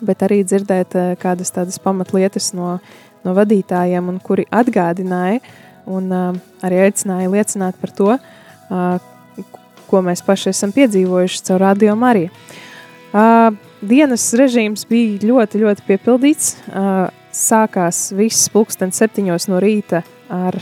bet 0.05 0.25
arī 0.27 0.43
dzirdēt 0.47 0.97
uh, 0.99 1.13
kādas 1.21 1.53
tādas 1.55 1.81
pamatlietas 1.83 2.53
no, 2.57 2.79
no 3.25 3.35
vadītājiem, 3.37 4.11
un 4.13 4.21
kuri 4.23 4.47
atgādināja 4.51 5.41
un 5.89 6.13
uh, 6.13 6.39
arī 6.65 6.83
aicināja 6.87 7.33
liecināt 7.33 7.79
par 7.81 7.95
to, 7.97 8.15
uh, 8.19 9.47
ko 9.89 10.03
mēs 10.05 10.23
paši 10.27 10.53
esam 10.53 10.73
piedzīvojuši 10.77 11.45
caur 11.49 11.63
radio 11.65 11.95
Mariju. 11.97 12.29
Dienas 13.89 14.27
režīms 14.37 14.83
bija 14.85 15.31
ļoti, 15.31 15.63
ļoti 15.63 15.85
piepildīts. 15.87 16.51
Sākās 17.33 18.01
viss 18.13 18.51
pulksten 18.53 18.93
septiņos 18.93 19.49
no 19.49 19.63
rīta 19.65 20.03
ar 20.29 20.59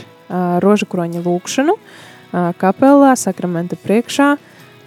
rožakroņa 0.63 1.23
lūkšanu 1.25 1.75
kapelā, 2.61 3.13
sakramenta 3.19 3.75
priekšā, 3.83 4.35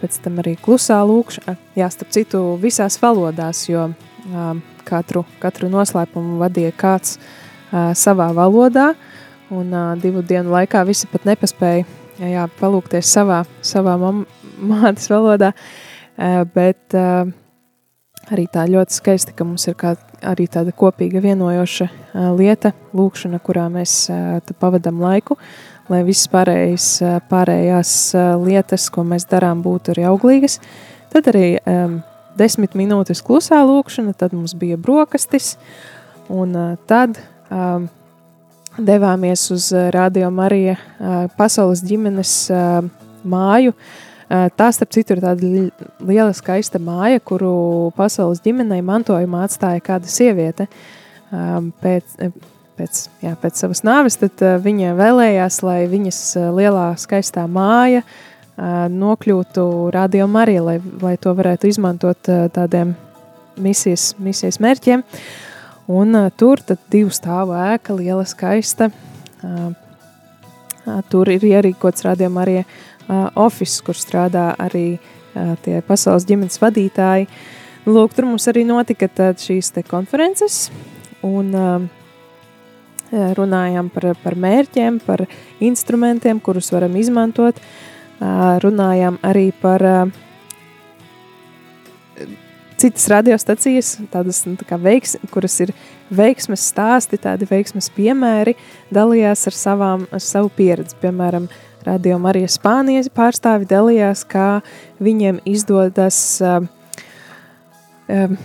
pēc 0.00 0.20
tam 0.24 0.40
arī 0.40 0.56
klusā 0.60 1.00
lūkšana, 1.04 1.56
jā, 1.76 1.90
starp 1.92 2.16
citu 2.16 2.42
visās 2.62 2.96
valodās, 3.02 3.66
jo 3.68 3.90
katru, 4.88 5.24
katru 5.42 5.70
noslēpumu 5.72 6.38
vadīja 6.40 6.72
kāds 6.78 7.16
savā 7.70 8.30
valodā, 8.36 8.92
un 9.54 9.74
divu 10.02 10.22
dienu 10.26 10.52
laikā 10.54 10.82
visi 10.88 11.08
pat 11.10 11.26
nepaspēja 11.28 11.86
jā, 12.30 12.46
palūkties 12.60 13.10
savā, 13.10 13.42
savā 13.62 13.96
mātes 14.70 15.10
valodā, 15.10 15.52
bet 16.54 16.96
arī 18.30 18.46
tā 18.52 18.66
ļoti 18.70 18.98
skaisti, 19.00 19.34
ka 19.36 19.46
mums 19.46 19.66
ir 19.70 19.76
kā, 19.80 19.94
arī 20.26 20.46
tāda 20.50 20.74
kopīga 20.76 21.22
vienojoša 21.24 21.88
lieta, 22.38 22.74
lūkšana, 22.96 23.40
kurā 23.42 23.66
mēs 23.72 24.04
pavadām 24.60 25.00
laiku, 25.02 25.38
lai 25.90 26.04
viss 26.06 26.30
pārējais, 26.30 26.92
pārējās 27.30 27.96
lietas, 28.44 28.86
ko 28.94 29.06
mēs 29.06 29.26
darām, 29.30 29.64
būtu 29.64 29.94
arī 29.94 30.06
auglīgas. 30.10 30.60
Tad 31.10 31.26
arī 31.32 31.56
um, 31.66 31.98
desmit 32.40 32.76
minūtes 32.79 33.22
klusā 33.24 33.61
lūkšana, 33.68 34.16
tad 34.16 34.35
mums 34.37 34.57
bija 34.59 34.79
brokastis, 34.81 35.55
un 36.33 36.57
tad 36.88 37.20
um, 37.53 37.88
devāmies 38.81 39.48
uz 39.55 39.70
Radio 39.94 40.31
Marija 40.35 40.76
pasaules 41.38 41.83
ģimenes 41.85 42.35
māju. 43.26 43.74
Tā, 44.31 44.68
starp 44.70 44.92
citu, 44.94 45.16
ir 45.16 45.24
tāda 45.24 45.42
li- 45.42 45.88
liela 46.07 46.31
skaista 46.37 46.79
māja, 46.79 47.18
kuru 47.18 47.90
pasaules 47.96 48.38
ģimenei 48.44 48.79
mantojumā 48.87 49.42
atstāja 49.48 49.83
kāda 49.83 50.07
sieviete. 50.07 50.68
Pēc, 51.83 52.14
pēc, 52.79 53.00
jā, 53.24 53.35
pēc 53.42 53.59
savas 53.59 53.83
nāves, 53.87 54.20
tad 54.22 54.44
viņa 54.62 54.94
vēlējās, 54.98 55.59
lai 55.66 55.81
viņas 55.90 56.20
lielā 56.55 56.92
skaistā 57.03 57.48
māja 57.50 58.05
uh, 58.05 58.29
nokļūtu 58.92 59.62
radio 59.94 60.26
Marija, 60.28 60.62
lai, 60.64 60.78
lai 61.00 61.14
to 61.20 61.32
varētu 61.36 61.70
izmantot 61.70 62.28
tādiem 62.54 62.94
misijas, 63.60 64.14
misijas 64.18 64.60
mērķiem. 64.60 65.04
Un 65.90 66.16
tur 66.38 66.60
tad 66.62 66.82
divu 66.92 67.10
stāvu 67.14 67.56
ēka, 67.56 67.96
liela 67.98 68.24
skaista. 68.28 68.90
Tur 71.10 71.30
ir 71.32 71.46
ierīkots 71.46 72.04
radio 72.06 72.30
Marija 72.30 72.66
office, 73.38 73.80
kur 73.84 73.98
strādā 73.98 74.50
arī 74.60 75.00
tie 75.64 75.80
pasaules 75.86 76.26
ģimenes 76.28 76.60
vadītāji. 76.62 77.30
Lūk, 77.88 78.14
tur 78.14 78.28
mums 78.28 78.46
arī 78.50 78.66
notika 78.68 79.08
šīs 79.40 79.72
konferences, 79.88 80.68
un 81.26 81.88
runājām 83.10 83.88
par, 83.90 84.12
par 84.22 84.36
mērķiem, 84.38 85.00
par 85.02 85.24
instrumentiem, 85.64 86.38
kurus 86.44 86.70
varam 86.70 86.94
izmantot. 87.00 87.56
Uh, 87.56 87.90
runājām 88.20 89.16
arī 89.24 89.48
par 89.62 89.85
citas 92.80 93.09
radiostacijas, 93.12 93.94
tādas 94.12 94.42
nu, 94.48 94.54
tā 94.61 94.64
kā 94.68 94.78
veiks, 94.80 95.18
kuras 95.33 95.59
ir 95.61 95.72
veiksmes 96.12 96.62
stāsti, 96.72 97.18
tādi 97.20 97.48
veiksmes 97.48 97.90
piemēri, 97.92 98.54
dalījās 98.94 99.44
ar, 99.50 99.56
savām, 99.56 100.06
ar 100.12 100.22
savu 100.24 100.48
pieredzi. 100.56 100.96
Piemēram, 101.02 101.48
Radio 101.85 102.18
Marija 102.20 102.48
Spānijas 102.52 103.09
pārstāvi 103.12 103.68
dalījās, 103.68 104.26
kā 104.28 104.61
viņiem 105.00 105.38
izdodas 105.48 106.18
uh, 106.44 106.59
um, 108.09 108.37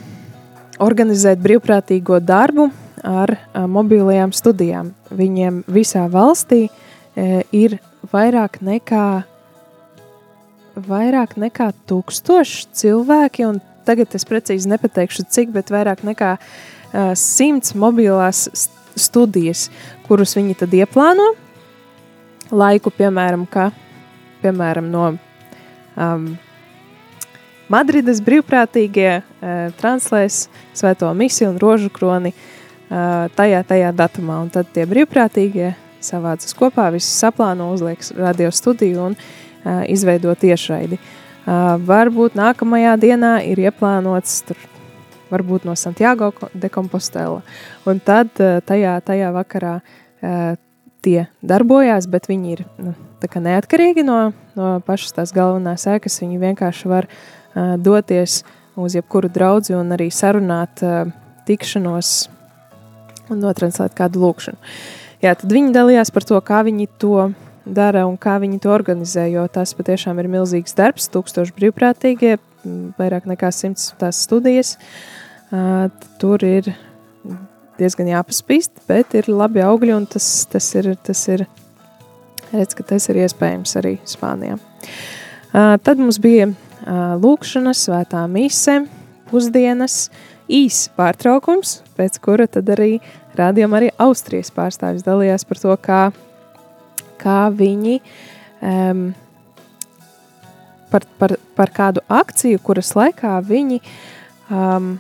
organizēt 0.84 1.42
brīvprātīgo 1.44 2.22
darbu 2.24 2.70
ar 3.04 3.36
uh, 3.36 3.66
mobilajām 3.68 4.32
studijām. 4.36 4.94
Viņiem 5.12 5.66
visā 5.68 6.06
valstī 6.12 6.68
uh, 6.70 7.42
ir 7.52 7.80
vairāk 8.12 8.62
nekā, 8.64 9.08
vairāk 10.76 11.36
nekā 11.40 11.70
tūkstoši 11.90 12.68
cilvēki, 12.76 13.48
un 13.48 13.60
tagad 13.88 14.16
es 14.18 14.28
precīzi 14.28 14.70
nepateikšu 14.72 15.28
cik, 15.32 15.54
bet 15.56 15.72
vairāk 15.74 16.04
nekā 16.06 16.36
uh, 16.38 17.14
simts 17.20 17.76
mobilās 17.78 18.48
st- 18.52 19.00
studijas, 19.00 19.70
kurus 20.08 20.36
viņi 20.38 20.56
tad 20.62 20.74
ieplāno 20.76 21.34
laiku, 22.56 22.92
piemēram, 22.94 23.46
kā, 23.50 23.70
piemēram 24.44 24.92
no 24.92 25.06
um, 25.96 26.28
Madrides 27.72 28.22
brīvprātīgie 28.22 29.10
uh, 29.18 29.72
translēs 29.80 30.46
Svēto 30.76 31.10
misiju 31.18 31.54
un 31.54 31.58
rožu 31.58 31.90
kroni 31.90 32.34
uh, 32.36 33.26
tajā, 33.36 33.64
tajā 33.66 33.90
datumā. 33.96 34.42
Un 34.44 34.52
tad 34.54 34.70
tie 34.76 34.84
brīvprātīgie 34.86 35.72
savācas 36.04 36.54
kopā, 36.54 36.92
visus 36.94 37.16
saplāno, 37.18 37.72
uzliek 37.74 38.04
radio 38.20 38.52
studiju 38.54 39.08
un 39.08 39.16
uh, 39.18 39.45
izveido 39.90 40.34
tiešraidi. 40.38 41.00
Varbūt 41.86 42.38
nākamajā 42.38 42.96
dienā 43.02 43.34
ir 43.46 43.62
ieplānots 43.68 44.40
tur, 44.48 44.58
varbūt 45.30 45.68
no 45.68 45.76
Santiago 45.78 46.32
de 46.54 46.70
Compostela. 46.74 47.44
Un 47.86 48.02
tad 48.02 48.34
tajā, 48.38 48.98
tajā 49.06 49.32
vakarā 49.36 49.76
tie 51.06 51.28
darbojās, 51.46 52.10
bet 52.10 52.30
viņi 52.32 52.54
ir 52.56 52.66
nu, 52.82 52.96
neatkarīgi 53.22 54.06
no, 54.06 54.20
no 54.58 54.76
pašas 54.86 55.18
tās 55.18 55.34
galvenās 55.36 55.86
ēkas. 55.90 56.22
Viņi 56.24 56.42
vienkārši 56.42 56.90
var 56.90 57.10
doties 57.78 58.44
uz 58.76 58.98
jebkuru 58.98 59.30
draugu 59.30 59.78
un 59.78 59.94
arī 59.96 60.10
sarunāt 60.14 60.82
tikšanos 61.46 62.16
un 63.30 63.42
notranslēt 63.42 63.96
kādu 63.98 64.22
lūkšanu. 64.22 64.58
Jā, 65.24 65.34
tad 65.34 65.50
viņi 65.50 65.74
dalījās 65.74 66.12
par 66.14 66.26
to, 66.28 66.38
kā 66.46 66.62
viņi 66.66 66.90
to 67.02 67.30
dara 67.66 68.06
un 68.08 68.18
kā 68.22 68.38
viņi 68.42 68.60
to 68.64 68.72
organizē, 68.74 69.26
jo 69.34 69.46
tas 69.52 69.74
patiešām 69.78 70.20
ir 70.22 70.30
milzīgs 70.32 70.76
darbs, 70.78 71.10
tūkstoši 71.14 71.56
brīvprātīgie, 71.58 72.38
vairāk 73.00 73.28
nekā 73.30 73.52
simts 73.54 73.92
tās 74.00 74.22
studijas. 74.26 74.76
Tur 76.22 76.46
ir 76.46 76.72
diezgan 77.80 78.10
jāpaspīst, 78.14 78.86
bet 78.90 79.16
ir 79.18 79.30
labi 79.32 79.64
augļi, 79.66 79.96
un 79.96 80.06
tas, 80.10 80.28
tas 80.52 80.68
ir, 80.78 80.94
tas 81.06 81.22
ir, 81.32 81.46
redz, 82.54 82.78
ka 82.78 82.86
tas 82.94 83.10
ir 83.12 83.20
iespējams 83.26 83.76
arī 83.82 83.98
Spānijā. 84.08 84.60
Tad 85.56 86.02
mums 86.02 86.20
bija 86.22 86.52
lūkšana, 87.22 87.74
svētā 87.76 88.24
mise, 88.32 88.82
pusdienas, 89.32 90.10
īs 90.52 90.86
pārtraukums, 90.98 91.80
pēc 91.98 92.20
kura 92.22 92.46
tad 92.52 92.70
arī 92.76 93.00
rādījām 93.38 93.74
arī 93.78 93.90
Austrijas 94.02 94.52
pārstāvis 94.54 95.06
dalījās 95.06 95.48
par 95.48 95.62
to, 95.62 95.78
kā, 95.82 96.02
kā 97.22 97.46
viņi 97.54 98.00
um, 98.62 99.08
par, 100.92 101.08
par, 101.20 101.36
par 101.58 101.74
kādu 101.76 102.04
akciju, 102.12 102.62
kuras 102.64 102.94
laikā 102.98 103.38
viņi 103.46 103.82
um, 104.50 104.96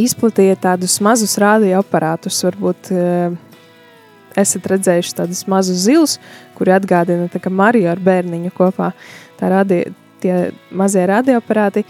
izplatīja 0.00 0.58
tādus 0.68 0.98
mazus 1.04 1.38
radioaparātus. 1.42 2.42
Varbūt 2.46 2.92
uh, 2.94 3.40
esat 4.38 4.66
redzējuši 4.72 5.16
tādus 5.18 5.44
mazus 5.50 5.82
zilus, 5.86 6.18
kuri 6.56 6.74
atgādina 6.74 7.28
Mariju 7.50 7.90
ar 7.92 8.00
bērniņu 8.00 8.52
kopā. 8.56 8.92
Tā 9.40 9.50
radio, 9.52 9.92
tie 10.22 10.36
mazie 10.70 11.04
radioaparāti, 11.08 11.84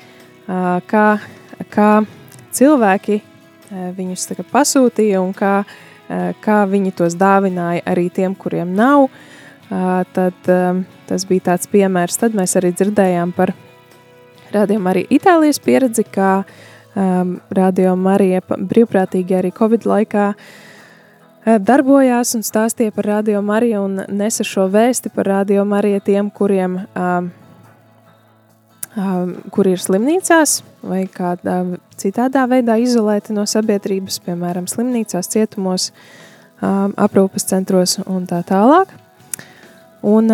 kā, 0.89 1.07
kā 1.73 1.91
cilvēki 2.57 3.21
viņus 3.97 4.29
kā 4.39 4.47
pasūtīja 4.53 5.21
un 5.23 5.33
kā, 5.37 5.63
kā 6.45 6.63
viņi 6.69 6.93
tos 6.99 7.17
dāvināja 7.19 7.85
arī 7.89 8.09
tiem, 8.13 8.35
kuriem 8.35 8.75
nav. 8.77 9.07
Uh, 9.07 10.03
tad 10.13 10.51
um, 10.53 10.83
tas 11.09 11.25
bija 11.29 11.53
tāds 11.53 11.71
piemērs. 11.73 12.19
Tad 12.21 12.37
mēs 12.37 12.57
arī 12.61 12.73
dzirdējām 12.77 13.33
par 13.37 13.55
rādījumu 14.53 14.91
arī 14.93 15.07
Itālijas 15.17 15.61
pieredzi, 15.65 16.05
kā 16.05 16.43
um, 16.43 17.39
Radio 17.51 17.95
Marija 17.97 18.43
brīvprātīgi 18.51 19.39
arī 19.39 19.53
Covid 19.57 19.89
laikā 19.89 20.33
darbojās 21.43 22.37
un 22.39 22.45
stāstīja 22.47 22.93
par 22.95 23.09
Radio 23.09 23.41
Mariju 23.43 23.81
un 23.83 24.03
nesa 24.15 24.45
šo 24.47 24.69
vēsti 24.71 25.11
par 25.15 25.27
Radio 25.27 25.65
Mariju 25.67 26.03
tiem, 26.07 26.29
kuriem, 26.31 26.77
um, 26.95 27.33
um, 28.95 29.33
kuri 29.51 29.75
ir 29.75 29.83
slimnīcās 29.83 30.61
vai 30.83 31.05
kādā 31.11 31.63
citādā 32.01 32.45
veidā 32.51 32.77
izolēti 32.83 33.35
no 33.37 33.47
sabiedrības, 33.49 34.21
piemēram, 34.27 34.69
slimnīcās, 34.71 35.31
cietumos, 35.33 35.91
um, 36.61 36.95
aprūpes 36.99 37.47
centros 37.49 37.99
un 38.07 38.27
tā 38.31 38.43
tālāk. 38.47 38.93
Un 40.03 40.31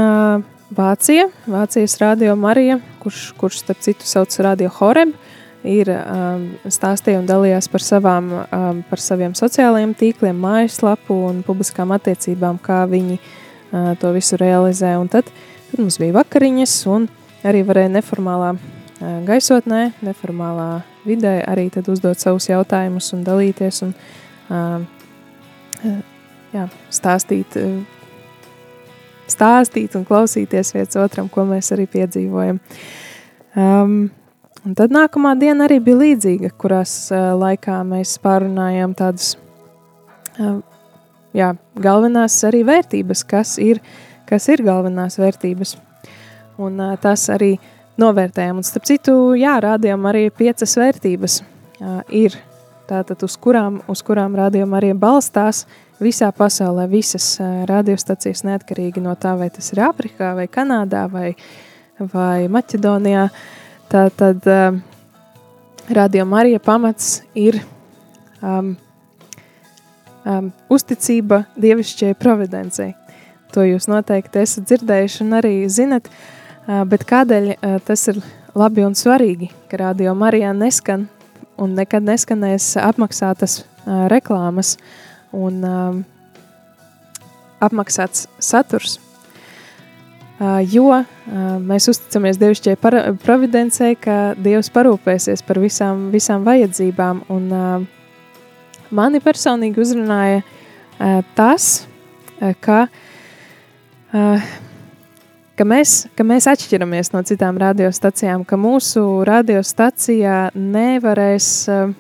Vācija, 0.68 1.30
Vācijas 1.48 1.96
radio 2.00 2.34
Marija, 2.37 2.78
kurš, 3.00 3.32
kurš 3.40 3.62
starp 3.62 3.80
citu 3.84 4.04
sauc 4.08 4.34
Radio 4.44 4.68
Horeb, 4.78 5.14
ir 5.64 5.88
um, 5.92 6.44
stāstīja 6.68 7.22
un 7.22 7.28
dalījās 7.28 7.70
par, 7.72 7.84
savām, 7.84 8.28
um, 8.44 8.82
par 8.90 9.00
saviem 9.00 9.32
sociālajiem 9.37 9.94
tīkliem, 9.96 10.37
mājaslapu 10.37 11.16
un 11.30 11.40
publiskām 11.46 11.92
attiecībām, 11.96 12.61
kā 12.61 12.82
viņi 12.90 13.16
uh, 13.16 13.94
to 14.00 14.12
visu 14.16 14.37
realizē. 14.40 14.94
Un 15.00 15.08
tad, 15.12 15.32
tad 15.70 15.80
mums 15.80 15.96
bija 16.00 16.18
vakariņas 16.20 16.76
un 16.92 17.08
arī 17.48 17.64
varēja 17.64 17.94
neformālā 17.96 18.54
gaisotnē, 19.00 19.92
neformālā 20.02 20.82
vidē 21.06 21.38
arī 21.46 21.68
uzdot 21.70 22.18
savus 22.18 22.48
jautājumus 22.50 23.12
un 23.14 23.22
dalīties 23.26 23.82
un 23.87 23.94
uh, 23.94 24.82
uh, 25.84 26.00
jā, 26.52 26.64
stāstīt 26.90 27.54
uh, 27.61 27.78
stāstīt 29.28 29.96
un 29.98 30.06
klausīties 30.08 30.72
viens 30.74 30.98
otram, 31.00 31.28
ko 31.28 31.44
mēs 31.48 31.72
arī 31.76 31.87
piedzīvojam. 31.90 32.61
Um, 33.58 34.11
un 34.64 34.76
tad 34.78 34.94
nākamā 34.94 35.34
diena 35.40 35.66
arī 35.68 35.80
bija 35.84 36.02
līdzīga, 36.02 36.52
kurās 36.61 36.94
uh, 37.12 37.32
laikā 37.38 37.80
mēs 37.88 38.16
pārunājām 38.24 38.94
tādas 38.98 39.34
uh, 40.38 40.61
jā, 41.37 41.54
galvenās 41.78 42.38
arī 42.48 42.64
vērtības, 42.68 43.24
kas 43.28 43.56
ir, 43.62 43.82
kas 44.28 44.48
ir 44.52 44.64
galvenās 44.66 45.18
vērtības. 45.20 45.76
Un 46.58 46.80
uh, 46.82 46.94
tas 47.00 47.28
arī 47.32 47.56
novērtējām. 47.98 48.61
Un 48.61 48.66
starp 48.66 48.87
citu, 48.88 49.16
jā, 49.38 49.56
rādījām 49.62 50.06
arī 50.11 50.28
piecas 50.34 50.76
vērtības 50.78 51.40
uh, 51.42 52.00
ir 52.14 52.37
tātad 52.88 53.22
uz 53.26 53.37
kurām, 53.40 53.82
uz 53.90 54.02
kurām 54.06 54.37
rādījām 54.38 54.74
arī 54.78 54.94
balstās 54.96 55.66
visā 56.02 56.30
pasaulē, 56.34 56.87
visas 56.90 57.34
uh, 57.42 57.64
radiostacijas 57.68 58.44
neatkarīgi 58.46 59.02
no 59.04 59.14
tā, 59.20 59.34
vai 59.38 59.50
tas 59.54 59.72
ir 59.74 59.82
Āfrikā, 59.88 60.32
vai 60.38 60.46
Kanādā, 60.50 61.06
vai, 61.12 61.32
vai 62.14 62.46
Maķedonijā. 62.52 63.28
Tātad 63.92 64.46
uh, 64.48 64.78
Radio 65.88 66.26
Marija 66.28 66.61
pamats 66.61 67.22
ir 67.38 67.56
um, 68.44 68.74
um, 70.28 70.50
uzticība 70.68 71.46
dievišķajai 71.56 72.18
providencei. 72.20 72.94
to 73.52 73.64
jūs 73.64 73.88
noteikti 73.88 74.42
esat 74.44 74.66
dzirdējuši 74.68 75.22
un 75.24 75.38
arī 75.38 75.52
zinat, 75.72 76.11
uh, 76.11 76.38
bet 76.68 77.04
kādēļ 77.09 77.52
tas 77.88 78.09
ir 78.12 78.20
labi 78.59 78.85
un 78.85 78.96
svarīgi, 78.98 79.50
ka 79.70 79.81
radio 79.81 80.14
Marijā 80.18 80.52
neskan 80.57 81.09
un 81.59 81.74
nekad 81.78 82.04
neskanēs 82.07 82.76
apmaksātas 82.83 83.62
reklāmas 84.12 84.76
un 85.33 85.62
apmaksāts 87.64 88.28
saturs. 88.38 88.98
Jo 90.70 91.00
mēs 91.66 91.88
uzticamies 91.90 92.38
Dievišķai 92.38 92.76
providencei, 93.24 93.96
ka 93.98 94.37
Dievs 94.38 94.70
parūpēsies 94.70 95.42
par 95.42 95.59
visām, 95.59 96.12
visām 96.14 96.44
vajadzībām. 96.46 97.24
Un, 97.35 97.48
mani 98.94 99.20
personīgi 99.24 99.83
uzrunāja 99.83 100.44
tas, 101.35 101.88
ka, 102.62 102.87
ka, 105.58 105.66
mēs, 105.66 106.06
ka 106.16 106.26
mēs 106.26 106.46
atšķiramies 106.50 107.12
no 107.14 107.22
citām 107.26 107.58
radiostacijām, 107.60 108.44
ka 108.48 108.58
mūsu 108.60 109.04
radiostacijā 109.26 110.38
nevarēs. 110.54 111.48
Uh, 111.72 111.94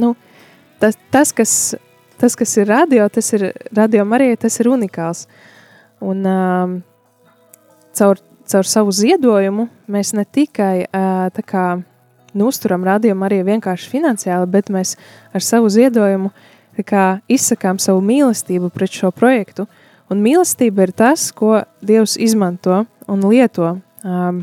nu, 0.00 0.14
tas, 0.82 0.98
tas, 1.14 1.32
kas, 1.36 1.54
tas, 2.20 2.36
kas 2.38 2.56
ir 2.60 2.68
radio, 2.70 3.08
tas 3.12 3.32
ir 3.36 3.50
radio 3.76 4.06
Marijai, 4.08 4.38
tas 4.46 4.60
ir 4.60 4.70
unikāls. 4.72 5.26
Un, 6.00 6.24
uh, 6.24 6.76
caur, 7.96 8.20
caur 8.48 8.68
savu 8.68 8.94
ziedojumu 8.94 9.68
mēs 9.90 10.14
ne 10.16 10.24
tikai 10.24 10.86
uh, 10.86 11.42
kā, 11.46 11.66
nu, 12.32 12.48
uzturam 12.48 12.84
radiomu 12.86 13.28
arī 13.28 13.42
vienkārši 13.48 13.92
finansiāli, 13.92 14.48
bet 14.50 14.72
mēs 14.72 14.96
ar 15.34 15.44
savu 15.44 15.72
ziedojumu 15.72 16.32
kā, 16.86 17.20
izsakām 17.28 17.76
savu 17.82 18.00
mīlestību 18.04 18.70
pret 18.72 18.94
šo 19.02 19.10
projektu. 19.12 19.66
Un 20.10 20.22
mīlestība 20.24 20.88
ir 20.88 20.92
tas, 20.96 21.28
ko 21.30 21.60
Dievs 21.86 22.16
izmanto 22.18 22.82
un 23.10 23.26
lieto, 23.30 23.76
um, 24.02 24.40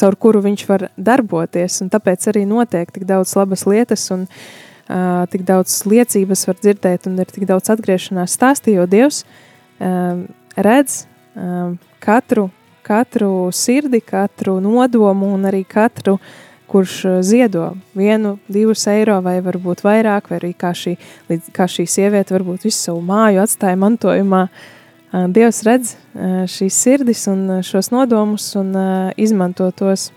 caur 0.00 0.16
kuru 0.20 0.42
viņš 0.44 0.64
var 0.68 0.88
darboties. 0.96 1.80
Tāpēc 1.92 2.28
arī 2.32 2.46
notiek 2.48 2.90
tik 2.92 3.06
daudz 3.08 3.32
labas 3.38 3.64
lietas 3.68 4.04
un 4.12 4.26
uh, 4.26 5.24
tik 5.32 5.46
daudz 5.48 5.80
liecības 5.88 6.46
var 6.48 6.60
dzirdēt 6.60 7.08
un 7.08 7.16
ir 7.20 7.32
tik 7.32 7.46
daudz 7.48 7.72
atgriešanās 7.72 8.36
stāstī, 8.36 8.76
jo 8.76 8.84
Dievs 8.90 9.22
um, 9.78 10.26
redz 10.56 11.04
um, 11.34 11.76
katru, 12.04 12.48
katru 12.84 13.32
sirdi, 13.56 14.02
katru 14.04 14.58
nodomu 14.64 15.32
un 15.36 15.48
arī 15.48 15.64
katru, 15.68 16.18
kurš 16.70 17.04
uh, 17.04 17.18
ziedo 17.22 17.72
vienu, 17.94 18.36
divus 18.48 18.86
eiro 18.90 19.18
vai 19.24 19.40
varbūt 19.42 19.82
vairāk, 19.82 20.30
vai 20.30 20.38
arī 20.38 20.52
kā 20.58 20.70
šī, 20.76 20.94
kā 21.56 21.66
šī 21.70 21.86
sieviete 21.90 22.36
varbūt 22.36 22.68
visu 22.68 22.78
savu 22.78 23.02
māju 23.06 23.42
atstāja 23.42 23.78
mantojumā. 23.80 24.44
Uh, 25.10 25.26
Dievs 25.34 25.64
redz 25.66 25.96
uh, 25.96 26.44
šīs 26.50 26.78
sirdis 26.78 27.24
un 27.32 27.58
šos 27.66 27.90
nodomus 27.90 28.52
un 28.60 28.70
izmanto 29.18 29.70
tos, 29.74 30.10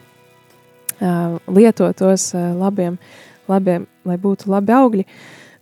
lieto 1.49 1.89
tos 1.97 2.29
labiem, 2.35 2.99
labiem, 3.49 3.87
lai 4.07 4.17
būtu 4.21 4.51
labi 4.53 4.75
augļi. 4.77 5.07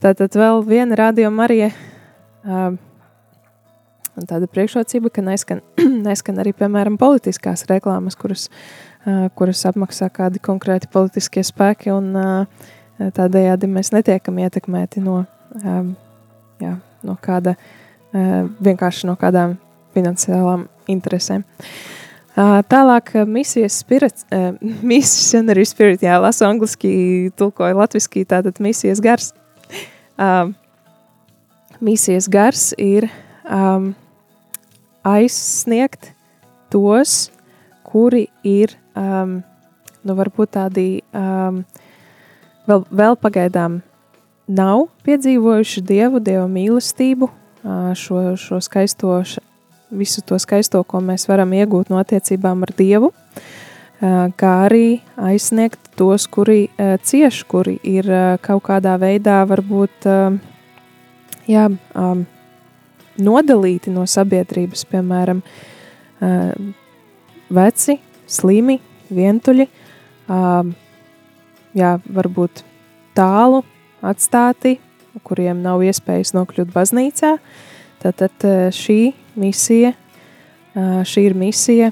Tātad 0.03 0.35
vēl 0.37 0.61
viena 0.67 0.97
rādījuma 0.99 1.47
arī 1.47 1.59
tāda 4.27 4.49
priekšrocība, 4.51 5.09
ka 5.13 5.23
neskan, 5.25 5.63
neskan 6.07 6.43
arī, 6.43 6.51
piemēram, 6.57 6.99
politiskās 7.01 7.63
reklāmas, 7.71 8.19
kuras, 8.19 8.49
uh, 8.49 8.90
kuras 9.37 9.63
apmaksā 9.65 10.11
kādi 10.13 10.41
konkrēti 10.43 10.89
politiskie 10.91 11.43
spēki, 11.45 11.89
un 11.93 12.13
tādējādi 13.01 13.69
mēs 13.71 13.89
netiekam 13.95 14.37
ietekmēti 14.43 15.01
no, 15.01 15.23
jā, 16.61 16.75
no 17.07 17.15
kāda, 17.21 17.55
vienkārši 18.13 19.09
no 19.09 19.15
kādām 19.17 19.57
finansiālām 19.95 20.67
interesēm. 20.91 21.43
Tālāk, 22.31 23.11
misijas 23.27 23.75
spirit, 23.81 24.21
uh, 24.31 24.53
missionary 24.93 25.65
spirit, 25.67 26.03
jā, 26.05 26.15
lasu 26.21 26.45
angliski, 26.47 26.93
tulkoju 27.39 27.75
latviski, 27.81 28.23
tātad 28.25 28.61
misijas 28.63 29.01
gars. 29.03 29.33
Misijas 31.81 32.27
gars 32.29 32.69
ir 32.77 33.09
um, 33.49 33.91
aizsniegt 35.03 36.11
tos, 36.71 37.31
kuri 37.83 38.27
ir, 38.45 38.77
um, 38.97 39.39
nu, 40.03 40.15
varbūt 40.17 40.55
tādi 40.57 40.87
um, 41.13 41.61
vēl, 42.69 42.83
vēl 42.89 43.17
pagaidām 43.21 43.79
nav 44.51 44.87
piedzīvojuši 45.05 45.83
dievu, 45.87 46.21
dievu 46.23 46.47
mīlestību, 46.51 47.29
uh, 47.29 47.91
šo, 47.97 48.35
šo 48.39 48.61
skaisto, 48.63 49.21
visu 49.91 50.23
to 50.25 50.39
skaisto, 50.41 50.83
ko 50.83 51.01
mēs 51.03 51.27
varam 51.29 51.53
iegūt 51.55 51.91
no 51.91 51.99
attiecībām 52.01 52.65
ar 52.65 52.73
dievu, 52.77 53.11
uh, 53.11 54.27
kā 54.35 54.53
arī 54.65 54.99
aizsniegt 55.15 55.93
tos, 55.99 56.27
kuri 56.31 56.65
uh, 56.67 56.97
cieš, 57.03 57.43
kuri 57.49 57.77
ir 57.87 58.09
uh, 58.09 58.35
kaut 58.43 58.65
kādā 58.69 58.97
veidā 59.01 59.41
varbūt, 59.49 60.09
uh, 60.09 60.37
jā, 61.49 61.69
um, 61.95 62.25
nodalīti 63.21 63.91
no 63.93 64.05
sabiedrības, 64.09 64.85
piemēram, 64.89 65.41
veci, 67.51 67.97
slimi, 68.31 68.79
vientuļi, 69.11 69.67
jā, 71.75 71.91
varbūt 72.17 72.63
tālu 73.17 73.61
atstāti, 74.01 74.77
kuriem 75.27 75.59
nav 75.63 75.83
iespējas 75.83 76.31
nokļūt 76.37 76.71
baznīcā. 76.71 77.35
Tātad 78.01 78.45
šī 78.73 78.99
misija, 79.37 79.91
šī 80.73 81.25
ir 81.27 81.35
misija 81.37 81.91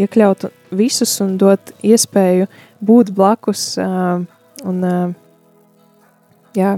iekļaut 0.00 0.48
visus 0.74 1.12
un 1.22 1.36
dot 1.38 1.74
iespēju 1.84 2.48
būt 2.80 3.12
blakus 3.14 3.74
un 3.78 4.80
jā, 6.56 6.72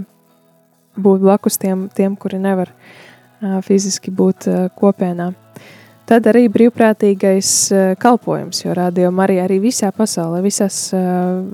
būt 0.97 1.23
blakus 1.23 1.61
tiem, 1.63 1.87
tiem 1.95 2.17
kuri 2.19 2.43
nevar 2.43 2.75
fiziski 3.65 4.13
būt 4.13 4.51
kopienā. 4.79 5.33
Tad 6.11 6.27
arī 6.27 6.49
brīvprātīgais 6.51 7.49
kalpojums, 8.03 8.65
jo 8.65 8.75
radio 8.75 9.13
Marija 9.15 9.47
arī 9.47 9.61
visā 9.63 9.93
pasaulē, 9.95 10.41
visās, 10.43 10.89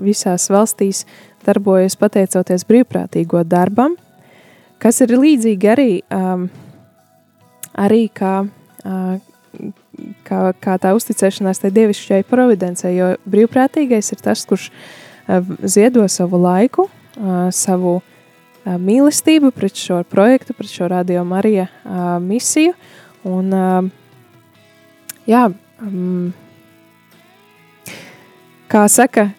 visās 0.01 0.47
valstīs 0.49 1.03
darbojas 1.45 1.95
pateicoties 1.99 2.65
brīvprātīgo 2.67 3.43
darbam, 3.47 3.95
kas 4.81 5.01
ir 5.05 5.13
līdzīgi 5.13 5.69
arī, 5.69 5.91
arī 7.85 8.01
kā, 8.15 8.33
kā, 10.27 10.41
kā 10.65 10.77
tā 10.81 10.95
uzticēšanās 10.97 11.61
tai 11.61 11.71
dievišķai 11.75 12.23
providencei, 12.29 12.95
jo 12.97 13.13
brīvprātīgais 13.29 14.13
ir 14.15 14.25
tas, 14.25 14.43
kurš 14.49 14.71
ziedo 15.61 16.07
savu 16.09 16.41
laiku, 16.41 16.89
savu 17.53 17.99
mīlestību 18.65 19.53
pret 19.55 19.77
šo 19.77 20.01
projektu, 20.09 20.57
pret 20.57 20.73
šo 20.73 20.89
radio 20.89 21.23
Marija 21.27 21.69
misiju. 22.23 22.73
Un, 23.29 23.53
jā, 25.29 25.45
um, 25.85 26.31
kā 28.69 28.83
saka, 28.91 29.29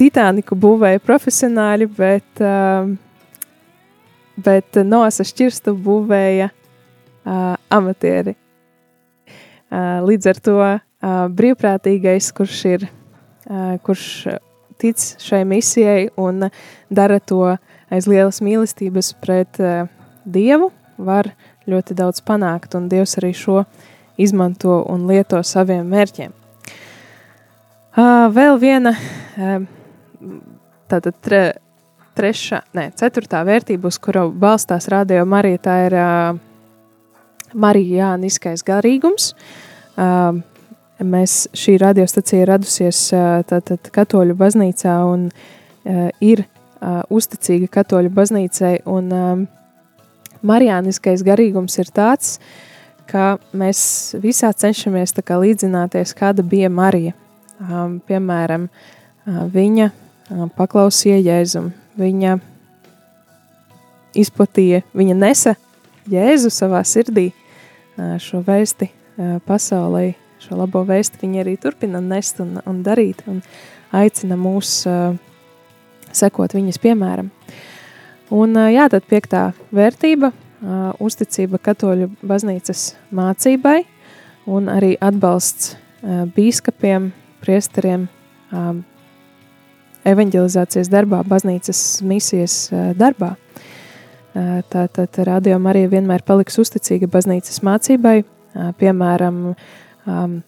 Titaniku 0.00 0.56
būvēja 0.56 1.00
profesionāļi, 1.04 1.86
bet, 1.94 2.40
bet 4.40 4.78
nosa 4.88 5.26
šķirstu 5.28 5.74
būvēja 5.84 6.48
amatieri. 7.76 8.32
Līdz 10.08 10.30
ar 10.32 10.40
to 10.48 10.56
brīvprātīgais, 11.36 12.32
kurš 12.34 12.64
ir, 12.72 12.88
kurš 13.84 14.06
tic 14.80 15.04
šai 15.22 15.44
misijai 15.46 16.08
un 16.18 16.48
dara 16.90 17.20
to 17.20 17.44
aiz 17.92 18.08
lielas 18.10 18.40
mīlestības 18.42 19.12
pret 19.22 19.60
uh, 19.62 19.86
Dievu 20.24 20.70
var 20.96 21.32
ļoti 21.68 21.96
daudz 21.98 22.22
panākt, 22.26 22.74
un 22.78 22.88
Dievs 22.90 23.16
arī 23.20 23.32
šo 23.36 23.62
izmanto 24.20 24.82
un 24.88 25.06
lieto 25.10 25.40
saviem 25.46 25.88
mērķiem. 25.88 26.32
Uh, 27.92 28.28
vēl 28.32 28.56
viena, 28.60 28.94
uh, 28.96 29.64
tātad 30.88 31.18
tre, 31.20 31.42
trešā, 32.16 32.62
ne, 32.76 32.86
ceturtā 32.96 33.42
vērtība, 33.44 33.90
uz 33.92 33.98
kuru 34.00 34.30
balstās 34.32 34.88
radio 34.92 35.26
Marija, 35.28 35.60
tā 35.66 35.76
ir 35.88 35.98
uh, 35.98 36.40
Marijāniskais 37.52 38.64
garīgums. 38.64 39.32
Uh, 39.92 40.40
mēs, 41.04 41.46
šī 41.52 41.76
radiostacija 41.82 42.46
radusies 42.48 43.04
uh, 43.12 43.42
tātad 43.48 43.92
katoļu 43.92 44.36
baznīcā 44.40 44.96
un 45.08 45.28
uh, 45.28 46.08
ir 46.24 46.46
uh, 46.46 47.02
uzticīga 47.12 47.68
katoļu 47.80 48.12
baznīcai, 48.16 48.76
un 48.88 49.12
marijāniskais 50.42 51.22
garīgums 51.26 51.78
ir 51.78 51.90
tāds, 51.94 52.38
ka 53.12 53.36
mēs 53.56 53.82
visā 54.22 54.50
cenšamies 54.56 55.12
kā 55.20 55.36
līdzināties, 55.40 56.14
kāda 56.16 56.44
bija 56.44 56.70
Marija. 56.72 57.12
Um, 57.62 58.00
piemēram, 58.08 58.66
uh, 58.66 59.44
viņa 59.52 59.90
uh, 59.90 60.46
paklausīja 60.56 61.20
Jēzum, 61.20 61.68
viņa 62.00 62.38
izplatīja, 64.18 64.82
viņa 64.96 65.18
nesa 65.18 65.54
Jēzu 66.10 66.50
savā 66.50 66.80
sirdī 66.88 67.28
uh, 67.30 68.16
šo 68.18 68.42
vēsti 68.46 68.90
pasaulē, 69.44 70.14
šo 70.40 70.56
labo 70.56 70.80
vēsti 70.88 71.18
viņi 71.20 71.42
arī 71.42 71.52
turpina 71.60 72.00
nest 72.00 72.38
un, 72.40 72.54
un 72.66 72.78
darīt 72.82 73.20
un 73.28 73.42
aicina 73.92 74.38
mūs 74.40 74.70
sekot 76.16 76.54
viņas 76.56 76.80
piemēram. 76.80 77.28
Un 78.32 78.56
jā, 78.72 78.88
tad 78.88 79.04
piektā 79.04 79.50
vērtība 79.68 80.32
uh,– 80.62 80.92
uzticība 81.06 81.60
katoļu 81.62 82.10
baznīcas 82.22 82.92
mācībai 83.14 83.82
un 84.50 84.70
arī 84.72 84.94
atbalsts 85.02 85.74
uh, 85.74 86.24
bīskapiem, 86.34 87.10
priesteriem, 87.42 88.08
um, 88.54 88.82
evanģelizācijas 90.08 90.90
darbā, 90.92 91.22
baznīcas 91.26 92.02
misijas 92.06 92.56
uh, 92.72 92.90
darbā. 92.98 93.34
Uh, 94.32 94.60
Tātad 94.72 95.18
rādījuma 95.28 95.72
arī 95.74 95.84
vienmēr 95.92 96.24
paliks 96.26 96.56
uzticīga 96.62 97.10
baznīcas 97.12 97.60
mācībai, 97.66 98.22
uh, 98.22 98.70
piemēram, 98.80 99.42
um, 100.08 100.38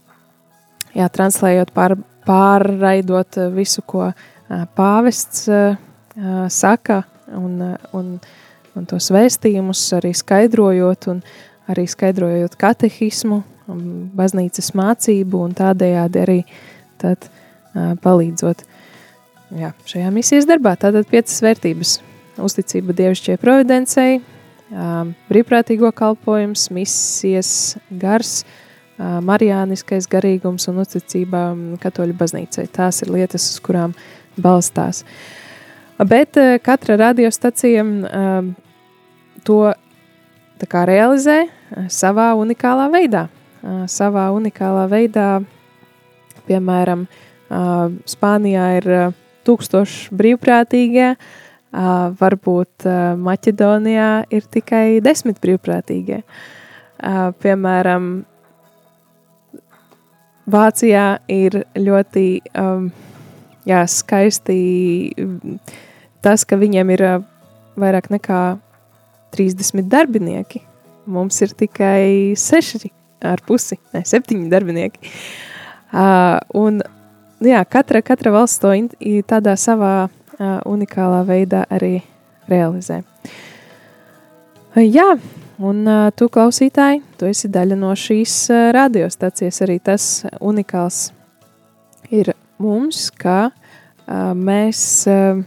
jā, 0.95 1.09
translējot, 1.19 1.75
pār, 1.77 1.99
pārraidot 2.27 3.43
visu, 3.55 3.85
ko 3.87 4.09
uh, 4.09 4.15
pāvests 4.79 5.49
uh, 5.51 5.77
saka, 6.49 7.03
un, 7.35 7.61
un, 7.93 8.19
un 8.75 8.87
tos 8.91 9.11
vēstījumus 9.15 9.83
arī 9.99 10.13
skaidrojot, 10.17 11.09
un 11.13 11.23
arī 11.71 11.87
skaidrojot 11.89 12.57
katehismu, 12.61 13.43
baznīcas 14.19 14.75
mācību, 14.77 15.45
un 15.47 15.55
tādējādi 15.57 16.21
arī 16.21 16.41
tad, 17.01 17.29
uh, 17.29 17.95
palīdzot 18.05 18.65
jā, 19.59 19.73
šajā 19.89 20.11
misijas 20.15 20.49
darbā. 20.49 20.75
Tātad 20.81 21.09
piecas 21.11 21.41
vērtības- 21.45 21.99
uzticība 22.47 22.95
dievišķie 22.97 23.39
providencei, 23.39 24.21
brīvprātīgo 25.31 25.93
kalpojums, 25.95 26.71
misijas 26.75 27.77
gars, 27.91 28.45
marijāniskais 28.99 30.07
garīgums 30.11 30.69
un 30.71 30.79
uzticība 30.83 31.47
katoļu 31.83 32.15
baznīcai. 32.19 32.69
Tās 32.73 33.03
ir 33.03 33.11
lietas, 33.11 33.47
uz 33.53 33.61
kurām 33.61 33.95
balstās. 34.39 35.05
Bet 35.99 36.39
katra 36.63 36.97
radiostacija 36.97 37.85
to 39.45 39.61
kā, 40.71 40.85
realizē 40.89 41.45
savā 41.93 42.33
unikālā 42.39 42.89
veidā. 42.93 43.27
Savā 43.91 44.29
unikālā 44.35 44.85
veidā, 44.91 45.29
piemēram, 46.49 47.07
Spānijā 48.09 48.67
ir 48.81 48.91
tūkstoši 49.45 50.15
brīvprātīgie, 50.17 51.15
varbūt 52.21 52.87
Maķedonijā 53.21 54.11
ir 54.33 54.47
tikai 54.57 55.01
desmit 55.05 55.41
brīvprātīgie. 55.43 56.23
Piemēram, 57.45 58.13
Vācijā 60.45 61.05
ir 61.33 61.63
ļoti 61.73 62.27
um, 62.61 62.91
jā, 63.65 63.79
skaisti 63.89 64.57
tas, 66.21 66.45
ka 66.45 66.59
viņiem 66.61 66.93
ir 66.93 67.05
vairāk 67.81 68.11
nekā 68.13 68.43
30 69.35 69.89
darbinieki. 69.91 70.63
Mums 71.11 71.41
ir 71.45 71.53
tikai 71.59 72.35
6 72.39 72.87
ar 73.25 73.43
pusi, 73.47 73.79
ne 73.95 74.05
7 74.07 74.49
darbinieki. 74.53 75.13
Uh, 75.95 76.39
un 76.59 76.81
jā, 77.45 77.61
katra, 77.71 78.03
katra 78.03 78.33
valsts 78.35 78.63
to 78.63 78.73
in, 78.75 78.89
tādā 79.29 79.55
savā 79.61 79.95
uh, 80.07 80.59
unikālā 80.67 81.23
veidā 81.29 81.65
arī 81.71 81.99
realizē. 82.51 83.03
Uh, 84.75 84.83
jā, 84.83 85.15
un 85.63 85.85
uh, 85.87 86.09
tu 86.17 86.29
klausītāji, 86.33 87.03
tu 87.19 87.29
esi 87.31 87.51
daļa 87.53 87.79
no 87.79 87.93
šīs 87.95 88.39
uh, 88.51 88.69
radiostacijas. 88.75 89.63
Arī 89.67 89.79
tas 89.79 90.09
unikāls 90.41 91.09
ir 92.11 92.33
mums, 92.59 93.07
ka 93.15 93.51
uh, 93.51 94.33
mēs, 94.35 94.81
uh, 95.11 95.45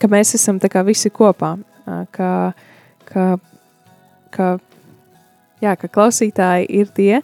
ka 0.00 0.08
mēs 0.10 0.34
esam 0.38 0.58
visi 0.86 1.10
kopā, 1.10 1.56
ka, 2.10 2.52
ka, 3.04 3.38
ka, 4.30 4.58
jā, 5.60 5.76
ka 5.76 5.88
klausītāji 5.88 6.66
ir 6.80 6.92
tie, 6.96 7.22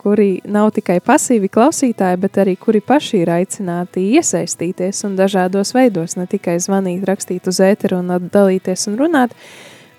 kuri 0.00 0.40
nav 0.48 0.70
tikai 0.72 0.98
pasīvi 1.04 1.50
klausītāji, 1.52 2.20
bet 2.20 2.38
arī 2.40 2.56
kuri 2.56 2.80
paši 2.80 3.20
ir 3.20 3.32
aicināti 3.34 4.06
iesaistīties 4.16 5.04
un 5.04 5.16
dažādos 5.16 5.74
veidos, 5.76 6.16
ne 6.16 6.26
tikai 6.26 6.56
zvanīt, 6.60 7.04
rakstīt 7.04 7.48
uz 7.48 7.60
ēteru 7.60 8.00
un 8.00 8.30
dalīties 8.32 8.88
un 8.88 8.96
runāt, 9.00 9.34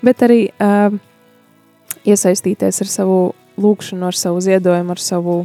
bet 0.02 0.24
arī 0.26 0.48
uh, 0.58 0.96
iesaistīties 2.04 2.82
ar 2.82 2.90
savu 2.90 3.20
lūkšanu, 3.60 4.08
ar 4.08 4.18
savu 4.18 4.42
ziedojumu, 4.42 4.90
ar 4.96 5.02
savu, 5.02 5.36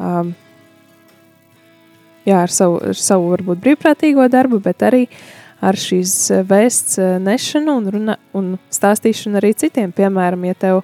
um, 0.00 0.32
jā, 2.24 2.40
ar 2.40 2.54
savu, 2.54 2.80
ar 2.92 2.96
savu 2.96 3.28
varbūt 3.34 3.60
brīvprātīgo 3.60 4.24
darbu, 4.32 4.62
bet 4.64 4.88
arī 4.88 5.04
ar 5.60 5.76
šīs 5.76 6.14
vēsts 6.48 6.98
nešanu 7.20 7.76
un, 7.80 7.88
runa, 7.94 8.16
un 8.36 8.54
stāstīšanu 8.72 9.40
arī 9.40 9.52
citiem. 9.60 9.92
Piemēram, 9.96 10.44
ja 10.48 10.56
tev 10.58 10.82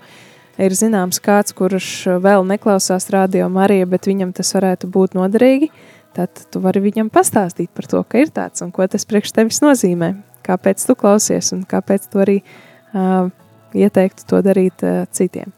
ir 0.61 0.77
zināms 0.77 1.21
kāds, 1.25 1.55
kurš 1.57 1.91
vēl 2.23 2.47
neklausās 2.49 3.09
radio 3.13 3.49
Marija, 3.53 3.89
bet 3.89 4.09
viņam 4.09 4.33
tas 4.37 4.53
varētu 4.57 4.91
būt 4.93 5.17
noderīgi, 5.17 5.71
tad 6.17 6.47
tu 6.53 6.63
vari 6.65 6.83
viņam 6.85 7.11
pastāstīt 7.13 7.73
par 7.77 7.89
to, 7.91 8.03
ka 8.09 8.23
ir 8.25 8.33
tāds 8.35 8.65
un 8.65 8.73
ko 8.75 8.87
tas 8.89 9.05
priekš 9.09 9.35
tevis 9.37 9.61
nozīmē, 9.65 10.15
kāpēc 10.47 10.87
tu 10.89 10.97
klausies 10.99 11.53
un 11.57 11.67
kāpēc 11.69 12.09
tu 12.13 12.23
arī 12.25 12.39
uh, 12.41 13.29
ieteiktu 13.77 14.29
to 14.29 14.41
darīt 14.45 14.85
uh, 14.87 15.05
citiem. 15.13 15.53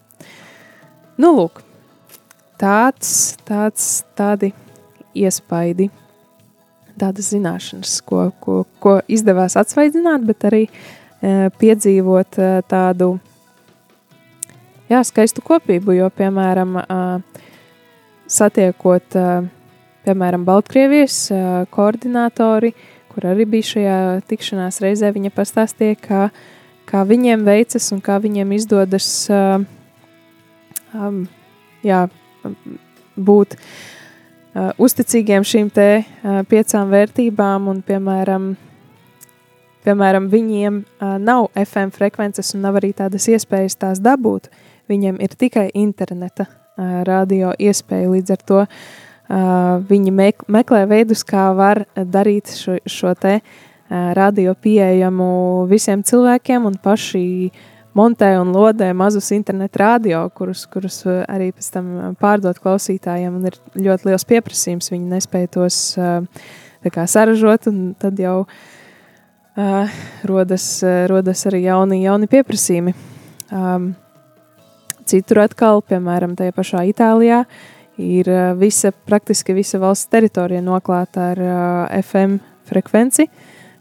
Nu, 1.19 1.33
lūk, 1.35 1.63
tāds, 2.59 3.35
tāds, 3.47 4.03
tādi 4.15 4.53
iespaidi, 5.15 5.89
tādas 6.99 7.31
zināšanas, 7.33 7.99
ko, 8.07 8.29
ko, 8.43 8.61
ko 8.83 8.99
izdevās 9.07 9.57
atsvaidzināt, 9.59 10.27
bet 10.27 10.45
arī 10.49 10.65
uh, 10.67 11.49
piedzīvot 11.61 12.39
uh, 12.39 12.59
tādu 12.69 13.15
jā, 14.89 15.01
skaistu 15.05 15.43
kopību, 15.45 15.93
jo, 15.99 16.09
piemēram, 16.13 16.79
satiekot, 18.29 19.17
piemēram, 20.05 20.45
Baltkrievijas 20.47 21.17
koordinātori, 21.73 22.73
kur 23.09 23.29
arī 23.31 23.45
bija 23.49 23.69
šajā 23.73 23.99
tikšanās 24.29 24.81
reizē, 24.83 25.11
viņa 25.15 25.33
pastāstīja, 25.35 25.99
kā, 26.01 26.23
kā 26.89 27.03
viņiem 27.09 27.45
veicas 27.47 27.91
un 27.95 28.01
kā 28.05 28.19
viņiem 28.21 28.53
izdodas 28.57 29.09
jā, 31.85 32.01
būt 33.29 33.57
uzticīgiem 34.81 35.45
šīm 35.45 35.69
te 35.73 35.89
piecām 36.49 36.89
vērtībām 36.91 37.67
un, 37.71 37.83
piemēram, 37.85 38.49
piemēram, 39.85 40.27
viņiem 40.31 40.81
nav 41.23 41.47
FM 41.57 41.93
frekvences 41.95 42.55
un 42.55 42.65
nav 42.67 42.79
arī 42.81 42.91
tādas 42.97 43.29
iespējas 43.31 43.77
tās 43.79 44.01
dabūt, 44.03 44.49
uh, 44.49 44.65
viņiem 44.89 45.21
ir 45.21 45.35
tikai 45.37 45.69
interneta 45.77 46.47
uh, 46.49 47.01
radio 47.07 47.53
iespēja. 47.59 48.09
Līdz 48.09 48.35
ar 48.35 48.45
to 48.51 48.59
uh, 48.65 48.69
viņi 49.89 50.13
mek 50.15 50.45
meklē 50.49 50.85
veidus, 50.89 51.23
kā 51.27 51.49
var 51.57 51.85
darīt 51.95 52.51
šo, 52.55 52.79
šo 52.89 53.13
te 53.19 53.39
uh, 53.39 54.11
radio 54.17 54.55
pieejamu 54.57 55.67
visiem 55.69 56.03
cilvēkiem 56.05 56.69
un 56.69 56.79
paši 56.81 57.25
montē 57.99 58.31
un 58.39 58.53
lodē 58.55 58.89
mazus 58.97 59.29
internetu 59.35 59.81
radio, 59.81 60.23
kurus, 60.35 60.65
kurus 60.71 61.01
arī 61.07 61.51
pēc 61.55 61.69
tam 61.75 61.93
pārdot 62.21 62.59
klausītājiem. 62.63 63.39
Un 63.39 63.49
ir 63.51 63.59
ļoti 63.75 64.09
liels 64.09 64.27
pieprasījums. 64.29 64.91
Viņi 64.93 65.13
nespēja 65.13 65.51
tos 65.59 65.79
uh, 65.99 66.21
kā, 66.87 67.07
saražot, 67.09 67.67
un 67.71 67.93
tad 67.99 68.19
jau 68.19 68.43
uh, 68.45 69.97
rodas, 70.29 70.67
rodas 71.11 71.43
arī 71.49 71.65
jauni, 71.67 72.03
jauni 72.05 72.29
pieprasījumi. 72.31 72.95
Um, 73.49 73.91
Citur 75.09 75.39
atkal, 75.41 75.79
piemēram, 75.89 76.35
tajā 76.37 76.53
pašā 76.53 76.83
Itālijā, 76.91 77.39
ir 77.97 78.27
visa, 78.59 78.91
praktiski 79.09 79.55
visa 79.57 79.79
valsts 79.81 80.11
teritorija 80.13 80.61
noklāta 80.61 81.31
ar 81.31 81.41
uh, 81.41 82.01
FM 82.03 82.37
frekvenci, 82.69 83.25